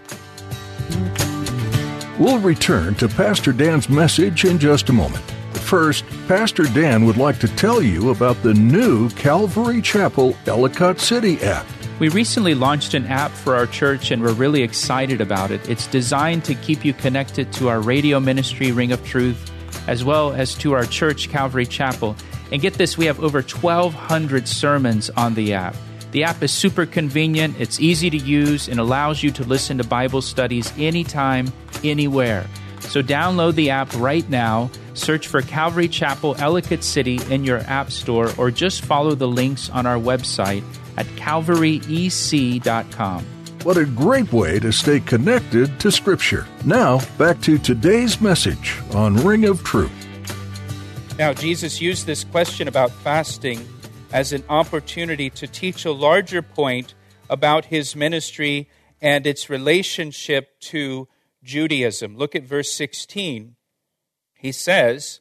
We'll 2.19 2.39
return 2.39 2.95
to 2.95 3.07
Pastor 3.07 3.53
Dan's 3.53 3.87
message 3.87 4.43
in 4.43 4.59
just 4.59 4.89
a 4.89 4.93
moment. 4.93 5.23
First, 5.53 6.03
Pastor 6.27 6.63
Dan 6.63 7.05
would 7.05 7.15
like 7.15 7.39
to 7.39 7.47
tell 7.55 7.81
you 7.81 8.09
about 8.09 8.41
the 8.43 8.53
new 8.53 9.09
Calvary 9.11 9.81
Chapel 9.81 10.35
Ellicott 10.47 10.99
City 10.99 11.39
app. 11.41 11.65
We 11.99 12.09
recently 12.09 12.55
launched 12.55 12.93
an 12.93 13.05
app 13.05 13.31
for 13.31 13.55
our 13.55 13.67
church 13.67 14.11
and 14.11 14.21
we're 14.21 14.33
really 14.33 14.63
excited 14.63 15.21
about 15.21 15.51
it. 15.51 15.69
It's 15.69 15.87
designed 15.87 16.43
to 16.45 16.55
keep 16.55 16.83
you 16.83 16.93
connected 16.93 17.53
to 17.53 17.69
our 17.69 17.81
radio 17.81 18.19
ministry, 18.19 18.71
Ring 18.71 18.91
of 18.91 19.05
Truth, 19.05 19.51
as 19.87 20.03
well 20.03 20.33
as 20.33 20.55
to 20.55 20.73
our 20.73 20.85
church, 20.85 21.29
Calvary 21.29 21.65
Chapel. 21.65 22.15
And 22.51 22.61
get 22.61 22.73
this, 22.73 22.97
we 22.97 23.05
have 23.05 23.19
over 23.19 23.41
1,200 23.41 24.47
sermons 24.47 25.09
on 25.11 25.35
the 25.35 25.53
app. 25.53 25.75
The 26.11 26.23
app 26.23 26.41
is 26.41 26.51
super 26.51 26.87
convenient, 26.87 27.59
it's 27.59 27.79
easy 27.79 28.09
to 28.09 28.17
use, 28.17 28.67
and 28.67 28.79
allows 28.79 29.21
you 29.21 29.29
to 29.31 29.43
listen 29.43 29.77
to 29.77 29.83
Bible 29.83 30.21
studies 30.21 30.73
anytime, 30.77 31.53
anywhere. 31.83 32.47
So 32.79 33.03
download 33.03 33.55
the 33.55 33.69
app 33.69 33.93
right 33.95 34.27
now, 34.27 34.71
search 34.95 35.27
for 35.27 35.43
Calvary 35.43 35.87
Chapel 35.87 36.35
Ellicott 36.39 36.83
City 36.83 37.19
in 37.29 37.43
your 37.43 37.59
app 37.59 37.91
store, 37.91 38.31
or 38.37 38.49
just 38.49 38.83
follow 38.83 39.13
the 39.13 39.27
links 39.27 39.69
on 39.69 39.85
our 39.85 39.97
website 39.97 40.63
at 40.97 41.05
calvaryec.com. 41.07 43.25
What 43.63 43.77
a 43.77 43.85
great 43.85 44.31
way 44.31 44.57
to 44.59 44.71
stay 44.71 45.01
connected 45.01 45.79
to 45.81 45.91
Scripture. 45.91 46.47
Now, 46.65 47.01
back 47.17 47.41
to 47.41 47.57
today's 47.57 48.21
message 48.21 48.79
on 48.95 49.17
Ring 49.17 49.45
of 49.45 49.63
Truth. 49.63 49.91
Now, 51.19 51.33
Jesus 51.33 51.81
used 51.81 52.05
this 52.05 52.23
question 52.23 52.69
about 52.69 52.89
fasting 52.89 53.59
as 54.11 54.33
an 54.33 54.43
opportunity 54.49 55.29
to 55.29 55.47
teach 55.47 55.85
a 55.85 55.91
larger 55.91 56.41
point 56.41 56.93
about 57.29 57.65
his 57.65 57.95
ministry 57.95 58.67
and 59.01 59.27
its 59.27 59.49
relationship 59.49 60.59
to 60.59 61.07
Judaism. 61.43 62.17
Look 62.17 62.35
at 62.35 62.43
verse 62.43 62.71
16. 62.71 63.55
He 64.35 64.51
says, 64.51 65.19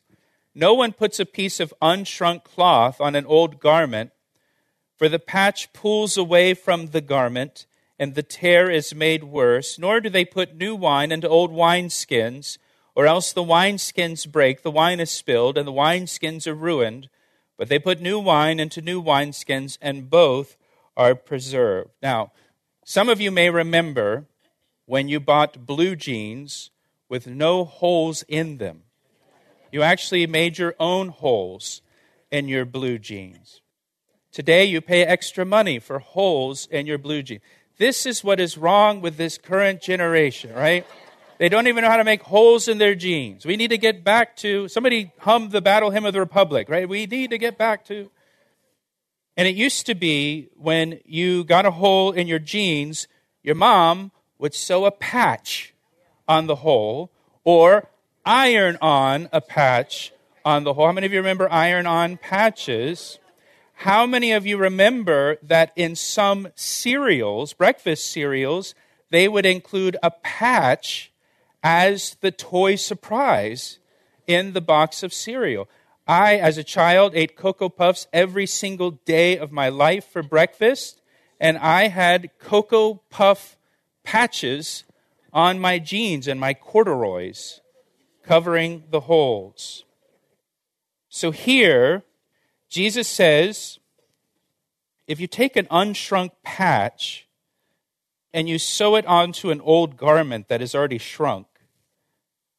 No 0.55 0.75
one 0.75 0.93
puts 0.93 1.21
a 1.21 1.27
piece 1.27 1.61
of 1.61 1.75
unshrunk 1.83 2.45
cloth 2.45 3.01
on 3.01 3.15
an 3.15 3.27
old 3.27 3.61
garment, 3.61 4.11
for 4.97 5.09
the 5.09 5.19
patch 5.19 5.73
pulls 5.73 6.17
away 6.17 6.55
from 6.55 6.87
the 6.89 7.01
garment, 7.01 7.67
and 7.99 8.15
the 8.15 8.23
tear 8.23 8.71
is 8.71 8.95
made 8.95 9.25
worse. 9.25 9.79
Nor 9.79 10.01
do 10.01 10.09
they 10.09 10.25
put 10.25 10.57
new 10.57 10.75
wine 10.75 11.13
into 11.13 11.29
old 11.29 11.53
wineskins, 11.53 12.59
or 12.95 13.07
else 13.07 13.33
the 13.33 13.45
wineskins 13.45 14.31
break, 14.31 14.63
the 14.63 14.71
wine 14.71 14.99
is 14.99 15.11
spilled, 15.11 15.57
and 15.57 15.69
the 15.69 15.73
wineskins 15.73 16.47
are 16.47 16.55
ruined. 16.55 17.09
But 17.59 17.69
they 17.69 17.79
put 17.79 18.01
new 18.01 18.19
wine 18.19 18.61
into 18.61 18.81
new 18.81 19.03
wineskins, 19.03 19.77
and 19.83 20.09
both 20.09 20.57
are 20.97 21.15
preserved. 21.15 21.91
Now, 22.01 22.33
some 22.85 23.11
of 23.11 23.21
you 23.21 23.31
may 23.31 23.51
remember 23.51 24.25
when 24.87 25.09
you 25.09 25.21
bought 25.21 25.67
blue 25.67 25.95
jeans 25.97 26.71
with 27.09 27.27
no 27.27 27.65
holes 27.65 28.25
in 28.29 28.57
them. 28.57 28.85
You 29.71 29.83
actually 29.83 30.27
made 30.27 30.57
your 30.57 30.75
own 30.81 31.09
holes 31.09 31.83
in 32.31 32.49
your 32.49 32.65
blue 32.65 32.99
jeans. 32.99 33.61
Today, 34.33 34.65
you 34.65 34.81
pay 34.81 35.03
extra 35.03 35.45
money 35.45 35.79
for 35.79 35.99
holes 35.99 36.67
in 36.71 36.87
your 36.87 36.99
blue 36.99 37.23
jeans. 37.23 37.43
This 37.77 38.07
is 38.07 38.25
what 38.25 38.41
is 38.41 38.57
wrong 38.57 39.01
with 39.01 39.17
this 39.17 39.37
current 39.37 39.83
generation, 39.83 40.55
right? 40.55 40.87
They 41.39 41.49
don't 41.49 41.69
even 41.69 41.83
know 41.83 41.91
how 41.91 41.97
to 41.97 42.05
make 42.05 42.23
holes 42.23 42.69
in 42.69 42.79
their 42.79 42.95
jeans. 42.95 43.47
We 43.47 43.57
need 43.57 43.69
to 43.69 43.79
get 43.79 44.03
back 44.03 44.37
to 44.39 44.69
somebody 44.69 45.13
hummed 45.19 45.53
the 45.53 45.61
battle 45.61 45.91
hymn 45.91 46.05
of 46.05 46.13
the 46.13 46.21
republic, 46.21 46.69
right? 46.69 46.89
We 46.89 47.07
need 47.07 47.31
to 47.31 47.39
get 47.39 47.57
back 47.57 47.85
to 47.87 48.11
and 49.39 49.47
it 49.47 49.55
used 49.55 49.87
to 49.87 49.95
be 49.95 50.49
when 50.57 50.99
you 51.05 51.45
got 51.45 51.65
a 51.65 51.71
hole 51.71 52.11
in 52.11 52.27
your 52.27 52.41
jeans, 52.41 53.07
your 53.45 53.55
mom 53.55 54.11
would 54.37 54.53
sew 54.53 54.85
a 54.85 54.91
patch 54.91 55.75
on 56.27 56.49
the 56.49 56.57
hole 56.57 57.13
or 57.45 57.89
iron 58.27 58.77
on 58.83 59.29
a 59.33 59.41
patch 59.41 60.13
on 60.45 60.65
the 60.65 60.75
hole. 60.75 60.87
How 60.87 60.93
many 60.93 61.07
of 61.07 61.13
you 61.13 61.21
remember 61.21 61.49
iron 61.53 61.87
on 61.87 62.17
patches? 62.17 63.21
How 63.75 64.07
many 64.07 64.33
of 64.33 64.45
you 64.45 64.57
remember 64.57 65.39
that 65.45 65.73
in 65.77 65.95
some 65.95 66.49
cereals, 66.57 67.53
breakfast 67.53 68.11
cereals, 68.11 68.75
they 69.11 69.29
would 69.29 69.47
include 69.47 69.97
a 70.03 70.11
patch 70.11 71.13
as 71.63 72.17
the 72.21 72.31
toy 72.31 72.77
surprise 72.77 73.79
in 74.27 74.53
the 74.53 74.61
box 74.61 75.03
of 75.03 75.13
cereal. 75.13 75.69
I, 76.07 76.37
as 76.37 76.57
a 76.57 76.65
child, 76.65 77.13
ate 77.15 77.37
Cocoa 77.37 77.69
Puffs 77.69 78.07
every 78.13 78.47
single 78.47 78.93
day 78.93 79.37
of 79.37 79.53
my 79.53 79.69
life 79.69 80.07
for 80.07 80.23
breakfast, 80.23 81.03
and 81.39 81.59
I 81.59 81.89
had 81.89 82.31
Cocoa 82.39 83.03
Puff 83.11 83.57
patches 84.05 84.85
on 85.33 85.59
my 85.59 85.79
jeans 85.79 86.27
and 86.27 86.41
my 86.41 86.55
corduroys 86.55 87.61
covering 88.23 88.85
the 88.91 89.01
holes. 89.01 89.85
So 91.09 91.31
here, 91.31 92.05
Jesus 92.69 93.09
says 93.09 93.79
if 95.09 95.19
you 95.19 95.27
take 95.27 95.57
an 95.57 95.67
unshrunk 95.67 96.31
patch 96.43 97.27
and 98.33 98.49
you 98.49 98.59
sew 98.59 98.95
it 98.95 99.07
onto 99.07 99.51
an 99.51 99.61
old 99.63 99.97
garment 99.97 100.49
that 100.49 100.61
is 100.61 100.75
already 100.75 100.99
shrunk, 100.99 101.47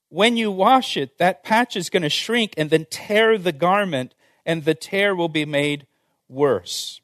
when 0.09 0.37
you 0.37 0.51
wash 0.51 0.97
it, 0.97 1.17
that 1.19 1.43
patch 1.43 1.75
is 1.75 1.89
going 1.89 2.03
to 2.03 2.09
shrink 2.09 2.53
and 2.57 2.69
then 2.69 2.85
tear 2.89 3.37
the 3.37 3.51
garment, 3.51 4.15
and 4.45 4.65
the 4.65 4.75
tear 4.75 5.15
will 5.15 5.29
be 5.29 5.45
made 5.45 5.85
worse. 6.27 7.01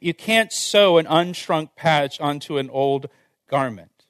You 0.00 0.14
can't 0.14 0.52
sew 0.52 0.98
an 0.98 1.06
unshrunk 1.06 1.74
patch 1.76 2.20
onto 2.20 2.58
an 2.58 2.70
old 2.70 3.08
garment. 3.48 4.06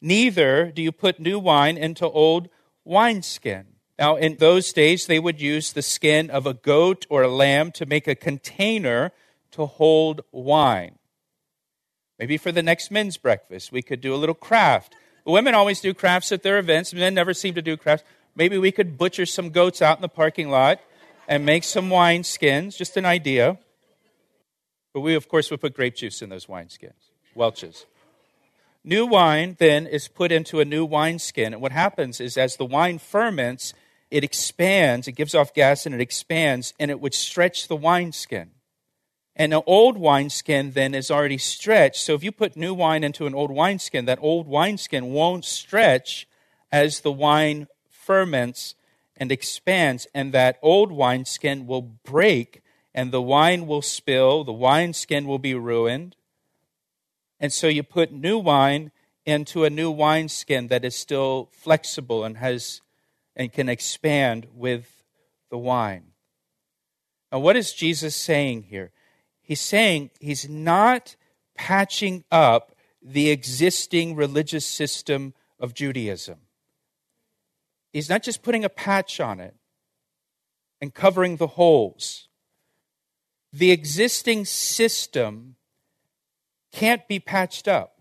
Neither 0.00 0.70
do 0.70 0.80
you 0.82 0.92
put 0.92 1.20
new 1.20 1.38
wine 1.38 1.76
into 1.76 2.08
old 2.08 2.48
wineskin. 2.84 3.66
Now, 3.98 4.16
in 4.16 4.36
those 4.36 4.72
days, 4.72 5.06
they 5.06 5.18
would 5.18 5.40
use 5.40 5.72
the 5.72 5.82
skin 5.82 6.30
of 6.30 6.46
a 6.46 6.54
goat 6.54 7.06
or 7.10 7.22
a 7.22 7.28
lamb 7.28 7.70
to 7.72 7.84
make 7.84 8.08
a 8.08 8.14
container 8.14 9.12
to 9.50 9.66
hold 9.66 10.22
wine. 10.32 10.98
Maybe 12.18 12.38
for 12.38 12.50
the 12.50 12.62
next 12.62 12.90
men's 12.90 13.18
breakfast, 13.18 13.72
we 13.72 13.82
could 13.82 14.00
do 14.00 14.14
a 14.14 14.16
little 14.16 14.34
craft. 14.34 14.94
Women 15.24 15.54
always 15.54 15.80
do 15.80 15.94
crafts 15.94 16.32
at 16.32 16.42
their 16.42 16.58
events, 16.58 16.94
men 16.94 17.14
never 17.14 17.34
seem 17.34 17.54
to 17.54 17.62
do 17.62 17.76
crafts. 17.76 18.04
Maybe 18.34 18.58
we 18.58 18.72
could 18.72 18.96
butcher 18.96 19.26
some 19.26 19.50
goats 19.50 19.82
out 19.82 19.98
in 19.98 20.02
the 20.02 20.08
parking 20.08 20.48
lot 20.48 20.80
and 21.28 21.44
make 21.44 21.64
some 21.64 21.90
wine 21.90 22.24
skins, 22.24 22.76
just 22.76 22.96
an 22.96 23.04
idea. 23.04 23.58
But 24.92 25.00
we, 25.00 25.14
of 25.14 25.28
course, 25.28 25.50
would 25.50 25.60
put 25.60 25.74
grape 25.74 25.94
juice 25.94 26.22
in 26.22 26.30
those 26.30 26.48
wine 26.48 26.68
skins, 26.68 27.10
Welch's. 27.34 27.86
New 28.82 29.04
wine 29.04 29.56
then 29.58 29.86
is 29.86 30.08
put 30.08 30.32
into 30.32 30.60
a 30.60 30.64
new 30.64 30.84
wineskin. 30.84 31.52
And 31.52 31.60
what 31.60 31.72
happens 31.72 32.20
is 32.20 32.38
as 32.38 32.56
the 32.56 32.64
wine 32.64 32.98
ferments, 32.98 33.74
it 34.10 34.24
expands, 34.24 35.06
it 35.06 35.12
gives 35.12 35.34
off 35.34 35.52
gas 35.52 35.84
and 35.84 35.94
it 35.94 36.00
expands, 36.00 36.72
and 36.80 36.90
it 36.90 36.98
would 37.00 37.14
stretch 37.14 37.68
the 37.68 37.76
wineskin. 37.76 38.50
And 39.36 39.54
an 39.54 39.62
old 39.66 39.96
wineskin 39.96 40.72
then 40.72 40.94
is 40.94 41.10
already 41.10 41.38
stretched. 41.38 42.02
So 42.02 42.14
if 42.14 42.22
you 42.22 42.32
put 42.32 42.56
new 42.56 42.74
wine 42.74 43.04
into 43.04 43.26
an 43.26 43.34
old 43.34 43.50
wineskin, 43.50 44.04
that 44.04 44.18
old 44.20 44.46
wineskin 44.46 45.12
won't 45.12 45.44
stretch 45.44 46.26
as 46.72 47.00
the 47.00 47.12
wine 47.12 47.68
ferments 47.88 48.74
and 49.16 49.30
expands, 49.30 50.06
and 50.14 50.32
that 50.32 50.58
old 50.62 50.90
wineskin 50.90 51.66
will 51.66 51.82
break, 51.82 52.62
and 52.94 53.12
the 53.12 53.20
wine 53.20 53.66
will 53.66 53.82
spill, 53.82 54.44
the 54.44 54.52
wineskin 54.52 55.26
will 55.26 55.38
be 55.38 55.54
ruined. 55.54 56.16
And 57.38 57.52
so 57.52 57.68
you 57.68 57.82
put 57.82 58.12
new 58.12 58.38
wine 58.38 58.92
into 59.26 59.64
a 59.64 59.70
new 59.70 59.90
wineskin 59.90 60.68
that 60.68 60.84
is 60.84 60.96
still 60.96 61.50
flexible 61.52 62.24
and 62.24 62.38
has 62.38 62.80
and 63.36 63.52
can 63.52 63.68
expand 63.68 64.46
with 64.54 65.04
the 65.50 65.58
wine. 65.58 66.12
Now, 67.30 67.38
what 67.38 67.56
is 67.56 67.72
Jesus 67.72 68.16
saying 68.16 68.64
here? 68.64 68.90
He's 69.50 69.60
saying 69.60 70.10
he's 70.20 70.48
not 70.48 71.16
patching 71.56 72.22
up 72.30 72.72
the 73.02 73.30
existing 73.30 74.14
religious 74.14 74.64
system 74.64 75.34
of 75.58 75.74
Judaism. 75.74 76.36
He's 77.92 78.08
not 78.08 78.22
just 78.22 78.44
putting 78.44 78.64
a 78.64 78.68
patch 78.68 79.18
on 79.18 79.40
it 79.40 79.56
and 80.80 80.94
covering 80.94 81.38
the 81.38 81.48
holes. 81.48 82.28
The 83.52 83.72
existing 83.72 84.44
system 84.44 85.56
can't 86.70 87.08
be 87.08 87.18
patched 87.18 87.66
up. 87.66 88.00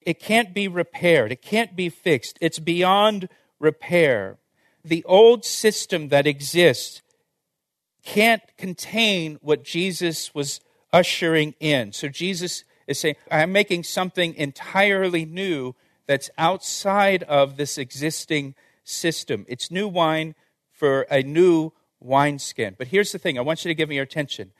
It 0.00 0.18
can't 0.18 0.52
be 0.52 0.66
repaired. 0.66 1.30
It 1.30 1.42
can't 1.42 1.76
be 1.76 1.90
fixed. 1.90 2.38
It's 2.40 2.58
beyond 2.58 3.28
repair. 3.60 4.38
The 4.84 5.04
old 5.04 5.44
system 5.44 6.08
that 6.08 6.26
exists 6.26 7.02
can't 8.06 8.42
contain 8.56 9.38
what 9.42 9.64
Jesus 9.64 10.34
was 10.34 10.60
ushering 10.92 11.54
in. 11.60 11.92
So 11.92 12.08
Jesus 12.08 12.64
is 12.86 12.98
saying, 12.98 13.16
I'm 13.30 13.52
making 13.52 13.82
something 13.82 14.32
entirely 14.34 15.24
new 15.26 15.74
that's 16.06 16.30
outside 16.38 17.24
of 17.24 17.56
this 17.56 17.76
existing 17.76 18.54
system. 18.84 19.44
It's 19.48 19.70
new 19.70 19.88
wine 19.88 20.36
for 20.70 21.02
a 21.10 21.22
new 21.22 21.72
wineskin. 22.00 22.76
But 22.78 22.88
here's 22.88 23.10
the 23.10 23.18
thing 23.18 23.38
I 23.38 23.42
want 23.42 23.64
you 23.64 23.70
to 23.70 23.74
give 23.74 23.88
me 23.88 23.96
your 23.96 24.04
attention. 24.04 24.52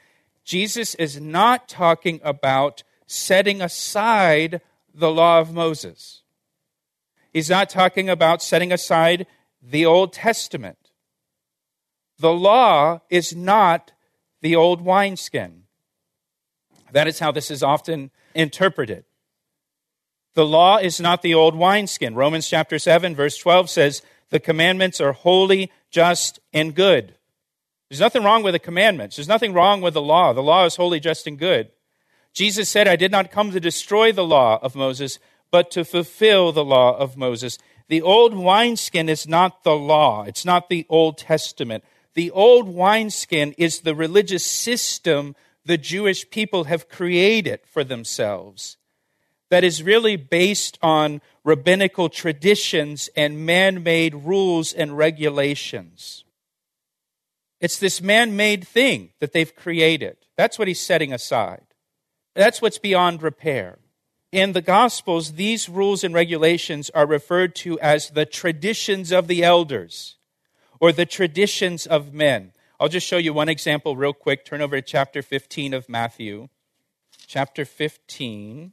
Jesus 0.45 0.97
is 0.97 1.21
not 1.21 1.69
talking 1.69 2.21
about 2.25 2.83
setting 3.07 3.63
aside 3.63 4.61
the 4.93 5.11
law 5.11 5.39
of 5.39 5.55
Moses. 5.55 6.23
He's 7.33 7.51
not 7.51 7.71
talking 7.71 8.09
about 8.09 8.43
setting 8.43 8.73
aside 8.73 9.27
the 9.63 9.87
Old 9.87 10.13
Testament. 10.13 10.86
The 12.19 12.33
law 12.33 13.01
is 13.11 13.35
not 13.35 13.93
the 14.41 14.57
old 14.57 14.81
wineskin. 14.81 15.65
That 16.93 17.09
is 17.09 17.19
how 17.19 17.33
this 17.33 17.51
is 17.51 17.63
often 17.63 18.11
interpreted. 18.35 19.05
The 20.35 20.47
law 20.47 20.77
is 20.77 21.01
not 21.01 21.23
the 21.23 21.35
old 21.35 21.57
wineskin. 21.57 22.15
Romans 22.15 22.49
chapter 22.49 22.79
7, 22.79 23.15
verse 23.15 23.37
12 23.39 23.71
says, 23.71 24.03
The 24.31 24.41
commandments 24.41 25.01
are 25.01 25.13
holy, 25.13 25.71
just, 25.91 26.39
and 26.53 26.75
good. 26.75 27.17
There's 27.89 28.01
nothing 28.01 28.25
wrong 28.25 28.43
with 28.43 28.53
the 28.53 28.59
commandments. 28.59 29.17
There's 29.17 29.29
nothing 29.29 29.53
wrong 29.53 29.81
with 29.81 29.95
the 29.95 30.03
law. 30.03 30.33
The 30.33 30.43
law 30.43 30.65
is 30.65 30.77
holy, 30.77 31.01
just, 31.01 31.27
and 31.27 31.39
good. 31.39 31.71
Jesus 32.35 32.69
said, 32.69 32.87
I 32.87 32.97
did 32.97 33.11
not 33.11 33.31
come 33.31 33.51
to 33.51 33.61
destroy 33.61 34.13
the 34.13 34.25
law 34.25 34.59
of 34.61 34.75
Moses, 34.75 35.19
but 35.51 35.71
to 35.71 35.85
fulfill 35.85 36.53
the 36.53 36.65
law 36.65 36.97
of 36.97 37.17
Moses. 37.17 37.59
The 37.89 38.03
old 38.03 38.35
wineskin 38.35 39.09
is 39.09 39.27
not 39.27 39.63
the 39.63 39.77
law, 39.77 40.25
it's 40.25 40.45
not 40.45 40.69
the 40.69 40.85
Old 40.89 41.19
Testament. 41.19 41.85
The 42.17 42.31
old 42.31 42.67
wineskin 42.67 43.55
is 43.59 43.81
the 43.81 43.95
religious 43.95 44.45
system 44.45 45.37
the 45.67 45.77
Jewish 45.77 46.29
people 46.31 46.65
have 46.65 46.89
created 46.89 47.61
for 47.67 47.85
themselves 47.85 48.79
that 49.51 49.63
is 49.63 49.83
really 49.83 50.17
based 50.17 50.79
on 50.83 51.21
rabbinical 51.45 52.09
traditions 52.09 53.11
and 53.15 53.45
man 53.45 53.83
made 53.83 54.15
rules 54.15 54.73
and 54.73 54.97
regulations. 54.97 56.25
It's 57.61 57.79
this 57.79 58.01
man 58.01 58.35
made 58.35 58.67
thing 58.67 59.11
that 59.21 59.33
they've 59.33 59.55
created. 59.55 60.17
That's 60.37 60.59
what 60.59 60.69
he's 60.69 60.81
setting 60.81 61.13
aside. 61.13 61.67
That's 62.35 62.61
what's 62.61 62.79
beyond 62.79 63.23
repair. 63.23 63.79
In 64.33 64.53
the 64.53 64.63
Gospels, 64.63 65.33
these 65.33 65.69
rules 65.69 66.03
and 66.03 66.15
regulations 66.15 66.91
are 66.91 67.07
referred 67.07 67.55
to 67.57 67.79
as 67.81 68.11
the 68.11 68.27
traditions 68.27 69.13
of 69.13 69.29
the 69.29 69.45
elders 69.45 70.17
or 70.81 70.93
the 70.93 71.07
traditions 71.07 71.87
of 71.87 72.13
men. 72.13 72.53
I'll 72.79 72.89
just 72.89 73.07
show 73.07 73.17
you 73.17 73.33
one 73.33 73.49
example 73.49 73.97
real 73.97 74.13
quick. 74.13 74.45
Turn 74.45 74.61
over 74.61 74.77
to 74.77 74.83
chapter 74.83 75.23
15 75.23 75.75
of 75.75 75.89
Matthew. 75.89 76.49
Chapter 77.27 77.65
15. 77.65 78.73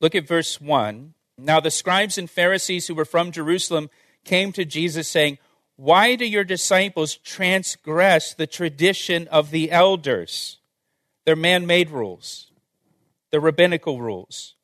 Look 0.00 0.14
at 0.14 0.26
verse 0.26 0.60
1. 0.60 1.14
Now 1.38 1.60
the 1.60 1.70
scribes 1.70 2.18
and 2.18 2.30
Pharisees 2.30 2.86
who 2.86 2.94
were 2.94 3.04
from 3.04 3.30
Jerusalem 3.30 3.90
came 4.24 4.52
to 4.52 4.64
Jesus 4.64 5.08
saying, 5.08 5.38
Why 5.76 6.16
do 6.16 6.26
your 6.26 6.44
disciples 6.44 7.16
transgress 7.16 8.34
the 8.34 8.46
tradition 8.46 9.28
of 9.28 9.50
the 9.50 9.70
elders? 9.70 10.58
They're 11.24 11.36
man 11.36 11.66
made 11.66 11.90
rules 11.90 12.52
the 13.32 13.40
rabbinical 13.40 14.00
rules. 14.00 14.54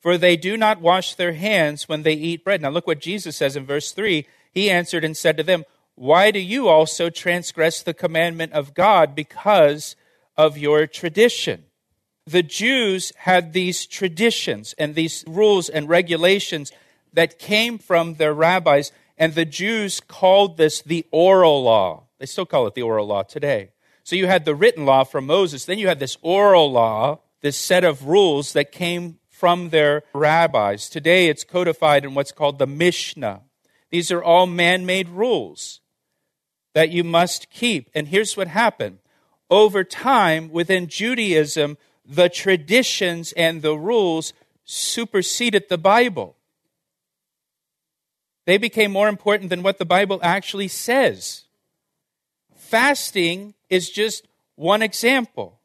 For 0.00 0.18
they 0.18 0.36
do 0.36 0.58
not 0.58 0.82
wash 0.82 1.14
their 1.14 1.32
hands 1.32 1.88
when 1.88 2.02
they 2.02 2.12
eat 2.12 2.44
bread. 2.44 2.60
Now 2.60 2.68
look 2.68 2.86
what 2.86 3.00
Jesus 3.00 3.36
says 3.36 3.56
in 3.56 3.64
verse 3.64 3.92
3. 3.92 4.26
He 4.54 4.70
answered 4.70 5.04
and 5.04 5.16
said 5.16 5.36
to 5.36 5.42
them, 5.42 5.64
Why 5.96 6.30
do 6.30 6.38
you 6.38 6.68
also 6.68 7.10
transgress 7.10 7.82
the 7.82 7.94
commandment 7.94 8.52
of 8.52 8.74
God 8.74 9.14
because 9.14 9.96
of 10.36 10.56
your 10.56 10.86
tradition? 10.86 11.64
The 12.26 12.42
Jews 12.42 13.12
had 13.18 13.52
these 13.52 13.84
traditions 13.84 14.74
and 14.78 14.94
these 14.94 15.24
rules 15.26 15.68
and 15.68 15.88
regulations 15.88 16.72
that 17.12 17.38
came 17.38 17.78
from 17.78 18.14
their 18.14 18.32
rabbis, 18.32 18.92
and 19.18 19.34
the 19.34 19.44
Jews 19.44 20.00
called 20.00 20.56
this 20.56 20.80
the 20.80 21.06
oral 21.10 21.62
law. 21.62 22.04
They 22.18 22.26
still 22.26 22.46
call 22.46 22.66
it 22.66 22.74
the 22.74 22.82
oral 22.82 23.06
law 23.06 23.22
today. 23.24 23.70
So 24.04 24.16
you 24.16 24.26
had 24.26 24.44
the 24.44 24.54
written 24.54 24.86
law 24.86 25.04
from 25.04 25.26
Moses, 25.26 25.64
then 25.64 25.78
you 25.78 25.88
had 25.88 26.00
this 26.00 26.16
oral 26.22 26.70
law 26.70 27.20
this 27.44 27.58
set 27.58 27.84
of 27.84 28.06
rules 28.06 28.54
that 28.54 28.72
came 28.72 29.18
from 29.28 29.68
their 29.68 30.02
rabbis. 30.14 30.88
Today 30.88 31.28
it's 31.28 31.44
codified 31.44 32.02
in 32.02 32.14
what's 32.14 32.32
called 32.32 32.58
the 32.58 32.66
Mishnah. 32.66 33.42
These 33.94 34.10
are 34.10 34.24
all 34.24 34.48
man 34.48 34.86
made 34.86 35.08
rules 35.08 35.80
that 36.72 36.90
you 36.90 37.04
must 37.04 37.48
keep. 37.48 37.88
And 37.94 38.08
here's 38.08 38.36
what 38.36 38.48
happened 38.48 38.98
over 39.48 39.84
time 39.84 40.50
within 40.50 40.88
Judaism, 40.88 41.78
the 42.04 42.28
traditions 42.28 43.32
and 43.36 43.62
the 43.62 43.78
rules 43.78 44.32
superseded 44.64 45.68
the 45.68 45.78
Bible. 45.78 46.34
They 48.46 48.58
became 48.58 48.90
more 48.90 49.06
important 49.06 49.50
than 49.50 49.62
what 49.62 49.78
the 49.78 49.84
Bible 49.84 50.18
actually 50.24 50.66
says. 50.66 51.44
Fasting 52.56 53.54
is 53.70 53.90
just 53.90 54.26
one 54.56 54.82
example. 54.82 55.60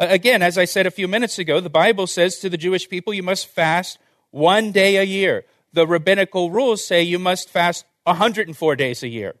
Again, 0.00 0.42
as 0.42 0.58
I 0.58 0.64
said 0.64 0.86
a 0.86 0.90
few 0.90 1.06
minutes 1.06 1.38
ago, 1.38 1.60
the 1.60 1.70
Bible 1.70 2.08
says 2.08 2.40
to 2.40 2.50
the 2.50 2.58
Jewish 2.58 2.88
people, 2.88 3.14
you 3.14 3.22
must 3.22 3.46
fast 3.46 4.00
one 4.32 4.72
day 4.72 4.96
a 4.96 5.04
year. 5.04 5.44
The 5.72 5.86
rabbinical 5.86 6.50
rules 6.50 6.84
say 6.84 7.02
you 7.02 7.18
must 7.18 7.48
fast 7.48 7.84
104 8.04 8.76
days 8.76 9.02
a 9.02 9.08
year. 9.08 9.36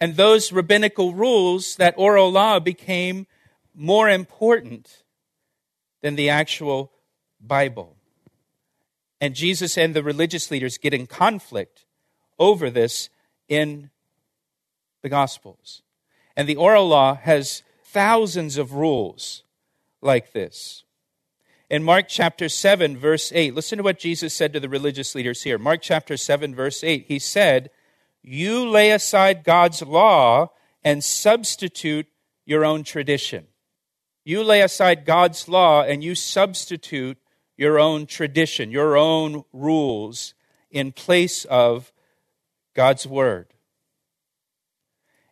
And 0.00 0.16
those 0.16 0.52
rabbinical 0.52 1.14
rules, 1.14 1.76
that 1.76 1.94
oral 1.96 2.30
law, 2.30 2.58
became 2.58 3.26
more 3.74 4.08
important 4.08 5.02
than 6.02 6.16
the 6.16 6.30
actual 6.30 6.92
Bible. 7.40 7.96
And 9.20 9.34
Jesus 9.34 9.78
and 9.78 9.94
the 9.94 10.02
religious 10.02 10.50
leaders 10.50 10.78
get 10.78 10.94
in 10.94 11.06
conflict 11.06 11.86
over 12.38 12.70
this 12.70 13.08
in 13.48 13.90
the 15.02 15.08
Gospels. 15.08 15.82
And 16.36 16.48
the 16.48 16.56
oral 16.56 16.88
law 16.88 17.14
has 17.14 17.62
thousands 17.84 18.58
of 18.58 18.74
rules 18.74 19.44
like 20.02 20.32
this. 20.32 20.83
In 21.70 21.82
Mark 21.82 22.06
chapter 22.08 22.48
7, 22.48 22.98
verse 22.98 23.32
8, 23.34 23.54
listen 23.54 23.78
to 23.78 23.84
what 23.84 23.98
Jesus 23.98 24.34
said 24.34 24.52
to 24.52 24.60
the 24.60 24.68
religious 24.68 25.14
leaders 25.14 25.42
here. 25.42 25.56
Mark 25.56 25.80
chapter 25.80 26.16
7, 26.16 26.54
verse 26.54 26.84
8, 26.84 27.06
he 27.08 27.18
said, 27.18 27.70
You 28.22 28.68
lay 28.68 28.90
aside 28.90 29.44
God's 29.44 29.80
law 29.80 30.50
and 30.82 31.02
substitute 31.02 32.06
your 32.44 32.66
own 32.66 32.84
tradition. 32.84 33.46
You 34.24 34.42
lay 34.42 34.60
aside 34.60 35.06
God's 35.06 35.48
law 35.48 35.82
and 35.82 36.04
you 36.04 36.14
substitute 36.14 37.16
your 37.56 37.78
own 37.78 38.06
tradition, 38.06 38.70
your 38.70 38.96
own 38.96 39.44
rules 39.52 40.34
in 40.70 40.92
place 40.92 41.46
of 41.46 41.92
God's 42.74 43.06
word. 43.06 43.54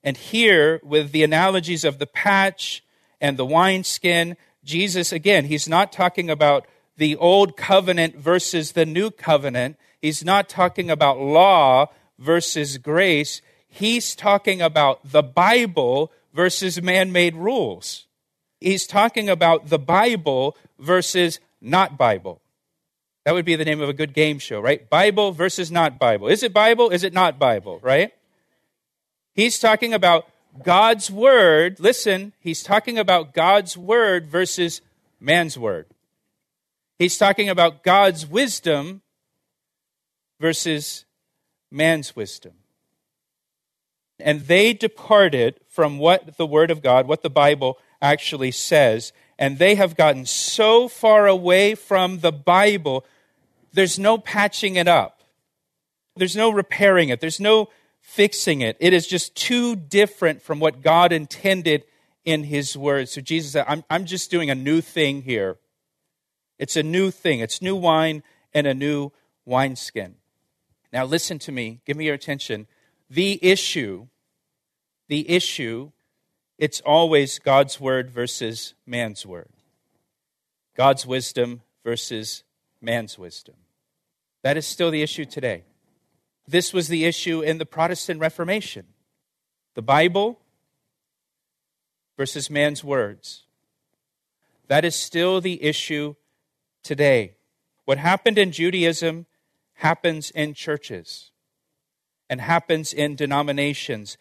And 0.03 0.17
here, 0.17 0.81
with 0.83 1.13
the 1.13 1.25
analogies 1.25 1.85
of 1.85 1.99
the 1.99 2.07
patch 2.07 2.83
and 3.21 3.37
the 3.37 3.47
wineskin, 3.47 4.37
Jesus, 4.65 5.13
again, 5.13 5.47
he's 5.47 5.69
not 5.69 5.93
talking 5.93 6.31
about 6.31 6.67
the 6.97 7.17
old 7.17 7.57
covenant 7.57 8.17
versus 8.17 8.73
the 8.73 8.87
new 8.87 9.11
covenant. 9.11 9.77
He's 10.01 10.25
not 10.25 10.49
talking 10.49 10.91
about 10.91 11.21
law 11.21 11.87
versus 12.19 12.79
grace. 12.79 13.43
He's 13.69 14.15
talking 14.15 14.61
about 14.63 15.01
the 15.11 15.23
Bible 15.23 16.13
versus 16.33 16.81
man 16.81 17.13
made 17.13 17.35
rules. 17.35 18.07
He's 18.61 18.87
talking 18.87 19.29
about 19.29 19.69
the 19.69 19.79
Bible 19.79 20.57
versus 20.79 21.41
not 21.61 21.99
Bible. 21.99 22.41
That 23.25 23.35
would 23.35 23.45
be 23.45 23.57
the 23.57 23.65
name 23.65 23.81
of 23.81 23.89
a 23.89 23.95
good 23.95 24.15
game 24.15 24.39
show, 24.39 24.61
right? 24.61 24.89
Bible 24.89 25.33
versus 25.33 25.71
not 25.71 25.99
Bible. 25.99 26.29
Is 26.29 26.43
it 26.43 26.53
Bible? 26.53 26.91
Is 26.91 27.05
it 27.05 27.13
not 27.13 27.39
Bible, 27.39 27.79
right? 27.83 28.13
He's 29.35 29.59
talking 29.59 29.95
about 29.95 30.27
God's 30.63 31.11
word. 31.11 31.81
Listen, 31.81 32.33
he's 32.41 32.63
talking 32.63 32.99
about 32.99 33.33
God's 33.33 33.77
word 33.77 34.27
versus 34.27 34.81
man's 35.21 35.57
word. 35.59 35.87
He's 36.99 37.17
talking 37.17 37.49
about 37.49 37.83
God's 37.83 38.27
wisdom 38.27 39.03
versus 40.41 41.05
man's 41.71 42.15
wisdom. 42.15 42.53
And 44.21 44.43
they 44.43 44.73
departed 44.73 45.59
from 45.69 45.99
what 45.99 46.37
the 46.37 46.47
word 46.47 46.71
of 46.71 46.83
God, 46.83 47.09
what 47.09 47.23
the 47.23 47.31
Bible 47.31 47.79
actually 48.01 48.51
says, 48.51 49.13
and 49.39 49.59
they 49.59 49.75
have 49.75 49.97
gotten 49.97 50.27
so 50.27 50.87
far 50.87 51.27
away 51.27 51.75
from 51.75 52.21
the 52.21 52.31
Bible, 52.31 53.05
there's 53.73 53.99
no 53.99 54.19
patching 54.19 54.77
it 54.77 54.87
up. 54.87 55.23
There's 56.15 56.37
no 56.37 56.51
repairing 56.51 57.09
it. 57.09 57.21
There's 57.21 57.41
no 57.41 57.71
fixing 58.03 58.61
it. 58.61 58.77
It 58.81 58.93
is 58.93 59.07
just 59.07 59.35
too 59.35 59.75
different 59.75 60.43
from 60.43 60.61
what 60.61 60.83
God 60.83 61.13
intended 61.13 61.85
in 62.25 62.45
His 62.45 62.77
Word. 62.77 63.09
So 63.09 63.23
Jesus 63.23 63.53
said, 63.53 63.65
I'm, 63.67 63.85
I'm 63.89 64.05
just 64.05 64.31
doing 64.31 64.51
a 64.51 64.55
new 64.55 64.83
thing 64.83 65.23
here. 65.23 65.57
It's 66.59 66.77
a 66.77 66.83
new 66.83 67.11
thing. 67.11 67.41
It's 67.41 67.63
new 67.63 67.77
wine 67.77 68.23
and 68.53 68.67
a 68.67 68.75
new 68.75 69.13
wineskin. 69.47 70.17
Now, 70.93 71.07
listen 71.07 71.39
to 71.41 71.53
me. 71.53 71.81
Give 71.87 71.97
me 71.97 72.05
your 72.05 72.15
attention. 72.15 72.67
The 73.09 73.39
issue, 73.43 74.09
the 75.09 75.29
issue, 75.31 75.93
it's 76.59 76.81
always 76.83 77.39
God's 77.39 77.81
Word 77.81 78.11
versus 78.11 78.75
man's 78.87 79.25
Word. 79.25 79.49
God's 80.77 81.07
wisdom 81.07 81.63
versus 81.85 82.43
man's 82.81 83.19
wisdom. 83.19 83.55
That 84.43 84.57
is 84.57 84.67
still 84.67 84.91
the 84.91 85.03
issue 85.03 85.25
today. 85.25 85.65
This 86.53 86.75
was 86.75 86.89
the 86.89 87.07
issue 87.07 87.41
in 87.41 87.57
the 87.57 87.65
Protestant 87.65 88.21
Reformation 88.21 88.85
the 89.75 89.81
Bible 89.81 90.39
versus 92.19 92.51
man's 92.51 92.85
words. 92.85 93.45
That 94.69 94.85
is 94.85 94.95
still 94.95 95.41
the 95.41 95.63
issue 95.63 96.15
today. 96.83 97.37
What 97.87 97.97
happened 97.97 98.37
in 98.37 98.53
Judaism 98.53 99.25
happens 99.77 100.31
in 100.31 100.53
churches 100.53 101.31
and 102.29 102.43
happens 102.43 102.93
in 102.93 103.17
denominations. 103.17 104.19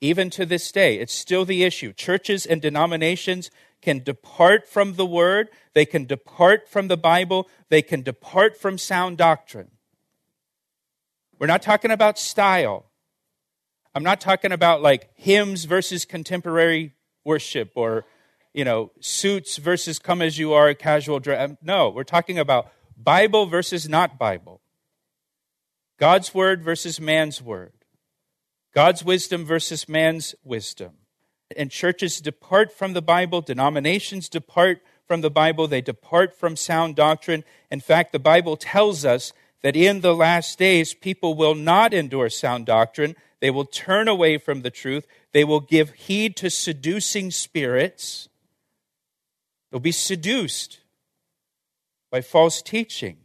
Even 0.00 0.30
to 0.30 0.46
this 0.46 0.70
day, 0.70 1.00
it's 1.00 1.12
still 1.12 1.44
the 1.44 1.64
issue. 1.64 1.92
Churches 1.92 2.46
and 2.46 2.62
denominations 2.62 3.50
can 3.80 4.04
depart 4.04 4.68
from 4.68 4.94
the 4.94 5.06
word, 5.06 5.48
they 5.74 5.84
can 5.84 6.04
depart 6.04 6.68
from 6.68 6.86
the 6.86 6.96
Bible, 6.96 7.48
they 7.70 7.82
can 7.82 8.02
depart 8.02 8.56
from 8.56 8.78
sound 8.78 9.18
doctrine. 9.18 9.72
We're 11.42 11.48
not 11.48 11.62
talking 11.62 11.90
about 11.90 12.20
style. 12.20 12.84
I'm 13.96 14.04
not 14.04 14.20
talking 14.20 14.52
about 14.52 14.80
like 14.80 15.10
hymns 15.16 15.64
versus 15.64 16.04
contemporary 16.04 16.94
worship 17.24 17.72
or, 17.74 18.04
you 18.54 18.64
know, 18.64 18.92
suits 19.00 19.56
versus 19.56 19.98
come 19.98 20.22
as 20.22 20.38
you 20.38 20.52
are, 20.52 20.72
casual 20.74 21.18
dress. 21.18 21.50
Um, 21.50 21.58
no, 21.60 21.90
we're 21.90 22.04
talking 22.04 22.38
about 22.38 22.70
Bible 22.96 23.46
versus 23.46 23.88
not 23.88 24.20
Bible. 24.20 24.60
God's 25.98 26.32
word 26.32 26.62
versus 26.62 27.00
man's 27.00 27.42
word. 27.42 27.72
God's 28.72 29.04
wisdom 29.04 29.44
versus 29.44 29.88
man's 29.88 30.36
wisdom. 30.44 30.92
And 31.56 31.72
churches 31.72 32.20
depart 32.20 32.70
from 32.72 32.92
the 32.92 33.02
Bible, 33.02 33.40
denominations 33.40 34.28
depart 34.28 34.80
from 35.08 35.22
the 35.22 35.30
Bible, 35.30 35.66
they 35.66 35.80
depart 35.80 36.38
from 36.38 36.54
sound 36.54 36.94
doctrine. 36.94 37.42
In 37.68 37.80
fact, 37.80 38.12
the 38.12 38.20
Bible 38.20 38.56
tells 38.56 39.04
us 39.04 39.32
that 39.62 39.76
in 39.76 40.00
the 40.00 40.14
last 40.14 40.58
days 40.58 40.94
people 40.94 41.34
will 41.34 41.54
not 41.54 41.94
endure 41.94 42.28
sound 42.28 42.66
doctrine. 42.66 43.16
They 43.40 43.50
will 43.50 43.64
turn 43.64 44.08
away 44.08 44.38
from 44.38 44.62
the 44.62 44.70
truth. 44.70 45.06
They 45.32 45.44
will 45.44 45.60
give 45.60 45.90
heed 45.94 46.36
to 46.36 46.50
seducing 46.50 47.30
spirits. 47.30 48.28
They'll 49.70 49.80
be 49.80 49.92
seduced 49.92 50.80
by 52.10 52.20
false 52.20 52.60
teaching. 52.60 53.16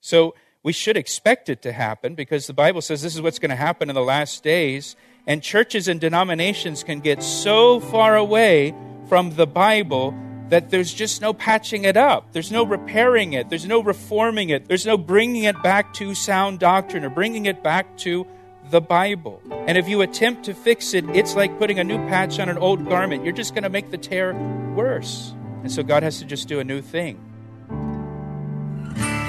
So 0.00 0.34
we 0.62 0.72
should 0.72 0.96
expect 0.96 1.48
it 1.48 1.60
to 1.62 1.72
happen 1.72 2.14
because 2.14 2.46
the 2.46 2.54
Bible 2.54 2.80
says 2.80 3.02
this 3.02 3.14
is 3.14 3.20
what's 3.20 3.38
going 3.38 3.50
to 3.50 3.56
happen 3.56 3.88
in 3.88 3.94
the 3.94 4.02
last 4.02 4.42
days. 4.42 4.96
And 5.26 5.42
churches 5.42 5.86
and 5.86 6.00
denominations 6.00 6.82
can 6.82 7.00
get 7.00 7.22
so 7.22 7.78
far 7.78 8.16
away 8.16 8.74
from 9.08 9.34
the 9.34 9.46
Bible 9.46 10.14
that 10.52 10.68
there's 10.68 10.92
just 10.92 11.22
no 11.22 11.32
patching 11.32 11.86
it 11.86 11.96
up. 11.96 12.30
There's 12.32 12.52
no 12.52 12.62
repairing 12.62 13.32
it. 13.32 13.48
There's 13.48 13.64
no 13.64 13.82
reforming 13.82 14.50
it. 14.50 14.68
There's 14.68 14.84
no 14.84 14.98
bringing 14.98 15.44
it 15.44 15.62
back 15.62 15.94
to 15.94 16.14
sound 16.14 16.58
doctrine 16.58 17.06
or 17.06 17.08
bringing 17.08 17.46
it 17.46 17.62
back 17.62 17.96
to 18.04 18.26
the 18.68 18.82
Bible. 18.82 19.40
And 19.66 19.78
if 19.78 19.88
you 19.88 20.02
attempt 20.02 20.44
to 20.44 20.52
fix 20.52 20.92
it, 20.92 21.08
it's 21.16 21.34
like 21.34 21.58
putting 21.58 21.78
a 21.78 21.84
new 21.84 21.96
patch 22.06 22.38
on 22.38 22.50
an 22.50 22.58
old 22.58 22.86
garment. 22.86 23.24
You're 23.24 23.32
just 23.32 23.54
going 23.54 23.62
to 23.62 23.70
make 23.70 23.90
the 23.90 23.96
tear 23.96 24.34
worse. 24.76 25.32
And 25.62 25.72
so 25.72 25.82
God 25.82 26.02
has 26.02 26.18
to 26.18 26.26
just 26.26 26.48
do 26.48 26.60
a 26.60 26.64
new 26.64 26.82
thing. 26.82 27.18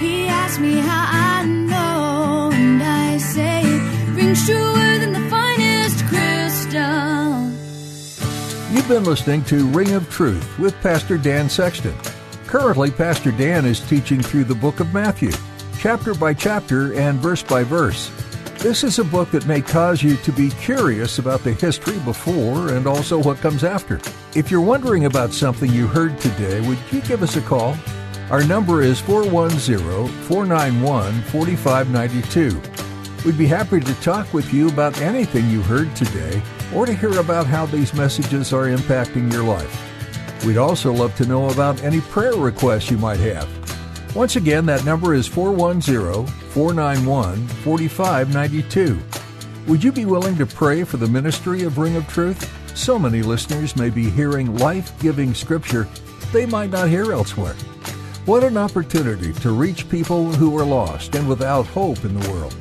He 0.02 0.28
asked 0.28 0.60
me 0.60 0.74
how 0.74 1.08
I 1.10 1.46
know, 1.46 2.50
and 2.54 2.84
I 2.84 3.18
say 3.18 3.62
it 3.64 4.10
rings 4.18 4.46
truer 4.46 4.98
than 5.00 5.14
the 5.14 5.23
You've 8.74 8.88
been 8.88 9.04
listening 9.04 9.44
to 9.44 9.68
Ring 9.68 9.92
of 9.92 10.10
Truth 10.10 10.58
with 10.58 10.74
Pastor 10.82 11.20
Dan 11.20 11.48
Sexton. 11.48 11.96
Currently, 12.48 12.90
Pastor 12.90 13.32
Dan 13.32 13.66
is 13.66 13.80
teaching 13.80 14.20
through 14.20 14.46
the 14.46 14.56
book 14.56 14.80
of 14.80 14.92
Matthew, 14.92 15.32
chapter 15.78 16.16
by 16.16 16.34
chapter 16.34 16.92
and 16.96 17.20
verse 17.20 17.44
by 17.44 17.64
verse. 17.64 18.10
This 18.58 18.84
is 18.84 18.98
a 18.98 19.04
book 19.04 19.30
that 19.30 19.46
may 19.46 19.62
cause 19.62 20.02
you 20.02 20.18
to 20.18 20.32
be 20.32 20.50
curious 20.50 21.20
about 21.20 21.44
the 21.44 21.54
history 21.54 22.00
before 22.00 22.70
and 22.70 22.88
also 22.88 23.22
what 23.22 23.38
comes 23.38 23.64
after. 23.64 24.02
If 24.34 24.50
you're 24.50 24.60
wondering 24.60 25.06
about 25.06 25.34
something 25.34 25.72
you 25.72 25.86
heard 25.86 26.20
today, 26.20 26.60
would 26.68 26.80
you 26.92 27.02
give 27.02 27.22
us 27.22 27.36
a 27.36 27.42
call? 27.42 27.78
Our 28.32 28.44
number 28.44 28.82
is 28.82 29.00
410 29.00 30.08
491 30.24 31.22
4592. 31.22 32.60
We'd 33.24 33.38
be 33.38 33.46
happy 33.46 33.82
to 33.82 34.02
talk 34.02 34.34
with 34.34 34.52
you 34.52 34.68
about 34.68 35.00
anything 35.00 35.48
you 35.52 35.62
heard 35.62 35.96
today 35.96 36.42
or 36.76 36.86
to 36.86 36.94
hear 36.94 37.20
about 37.20 37.46
how 37.46 37.66
these 37.66 37.94
messages 37.94 38.54
are 38.54 38.66
impacting 38.66 39.32
your 39.32 39.44
life. 39.44 40.46
We'd 40.46 40.58
also 40.58 40.92
love 40.92 41.16
to 41.16 41.26
know 41.26 41.50
about 41.50 41.82
any 41.84 42.02
prayer 42.02 42.36
requests 42.36 42.92
you 42.92 42.98
might 42.98 43.20
have. 43.20 43.48
Once 44.16 44.36
again, 44.36 44.66
that 44.66 44.86
number 44.86 45.14
is 45.14 45.28
410 45.28 46.28
491 46.52 47.48
4592. 47.48 49.00
Would 49.68 49.84
you 49.84 49.92
be 49.92 50.06
willing 50.06 50.38
to 50.38 50.46
pray 50.46 50.84
for 50.84 50.98
the 50.98 51.08
ministry 51.08 51.64
of 51.64 51.78
Ring 51.78 51.96
of 51.96 52.08
Truth? 52.08 52.50
So 52.78 53.00
many 53.00 53.22
listeners 53.22 53.76
may 53.76 53.90
be 53.90 54.10
hearing 54.10 54.58
life 54.58 54.92
giving 55.00 55.34
scripture 55.34 55.88
they 56.34 56.46
might 56.48 56.72
not 56.72 56.90
hear 56.90 57.14
elsewhere. 57.14 57.54
What 58.26 58.44
an 58.44 58.58
opportunity 58.58 59.34
to 59.34 59.52
reach 59.52 59.88
people 59.88 60.32
who 60.32 60.58
are 60.58 60.66
lost 60.66 61.14
and 61.16 61.30
without 61.30 61.68
hope 61.68 62.04
in 62.04 62.20
the 62.20 62.32
world. 62.32 62.56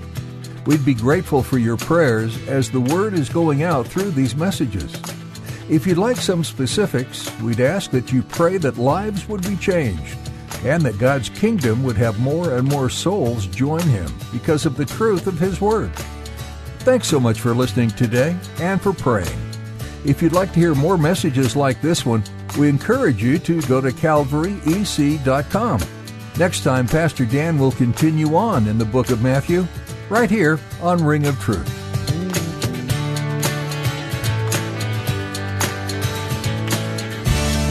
We'd 0.67 0.85
be 0.85 0.95
grateful 0.95 1.43
for 1.43 1.59
your 1.59 1.77
prayers 1.77 2.37
as 2.47 2.71
the 2.71 2.81
word 2.81 3.15
is 3.15 3.29
going 3.29 3.63
out 3.63 3.87
through 3.87 4.13
these 4.13 4.37
messages. 4.37 4.95
If 5.69 5.87
you'd 5.87 5.99
like 5.99 6.17
some 6.19 6.45
specifics, 6.45 7.31
we'd 7.41 7.61
ask 7.61 7.91
that 7.91 8.13
you 8.13 8.23
pray 8.23 8.59
that 8.59 8.79
lives 8.79 9.29
would 9.29 9.43
be 9.43 9.57
changed 9.57 10.17
and 10.65 10.83
that 10.83 10.99
God's 10.99 11.29
kingdom 11.29 11.83
would 11.83 11.97
have 11.97 12.21
more 12.21 12.57
and 12.57 12.69
more 12.69 12.89
souls 12.91 13.47
join 13.47 13.83
him 13.83 14.13
because 14.33 14.67
of 14.67 14.77
the 14.77 14.85
truth 14.85 15.27
of 15.27 15.39
his 15.39 15.61
word. 15.61 15.93
Thanks 16.81 17.09
so 17.09 17.19
much 17.19 17.41
for 17.41 17.55
listening 17.55 17.91
today 17.91 18.37
and 18.61 18.81
for 18.81 18.93
praying. 18.93 19.39
If 20.05 20.23
you'd 20.23 20.33
like 20.33 20.53
to 20.53 20.61
hear 20.61 20.75
more 20.75 20.99
messages 20.99 21.57
like 21.57 21.81
this 21.81 22.05
one, 22.07 22.23
We 22.59 22.69
encourage 22.69 23.23
you 23.23 23.39
to 23.39 23.63
go 23.63 23.81
to 23.81 23.89
calvaryec.com. 23.91 25.81
Next 26.39 26.65
time, 26.65 26.87
Pastor 26.87 27.25
Dan 27.25 27.59
will 27.59 27.73
continue 27.73 28.37
on 28.37 28.67
in 28.67 28.79
the 28.79 28.85
book 28.85 29.11
of 29.11 29.23
Matthew, 29.23 29.67
right 30.13 30.29
here 30.29 30.59
on 30.83 31.03
Ring 31.03 31.25
of 31.25 31.41
Truth. 31.41 31.67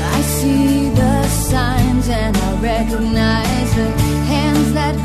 I 0.04 0.22
see 0.24 0.90
the 0.90 1.28
signs 1.28 2.10
and 2.10 2.36
I 2.36 2.62
recognize 2.64 3.76
the 3.76 3.92
hands 4.26 4.74
that 4.74 5.01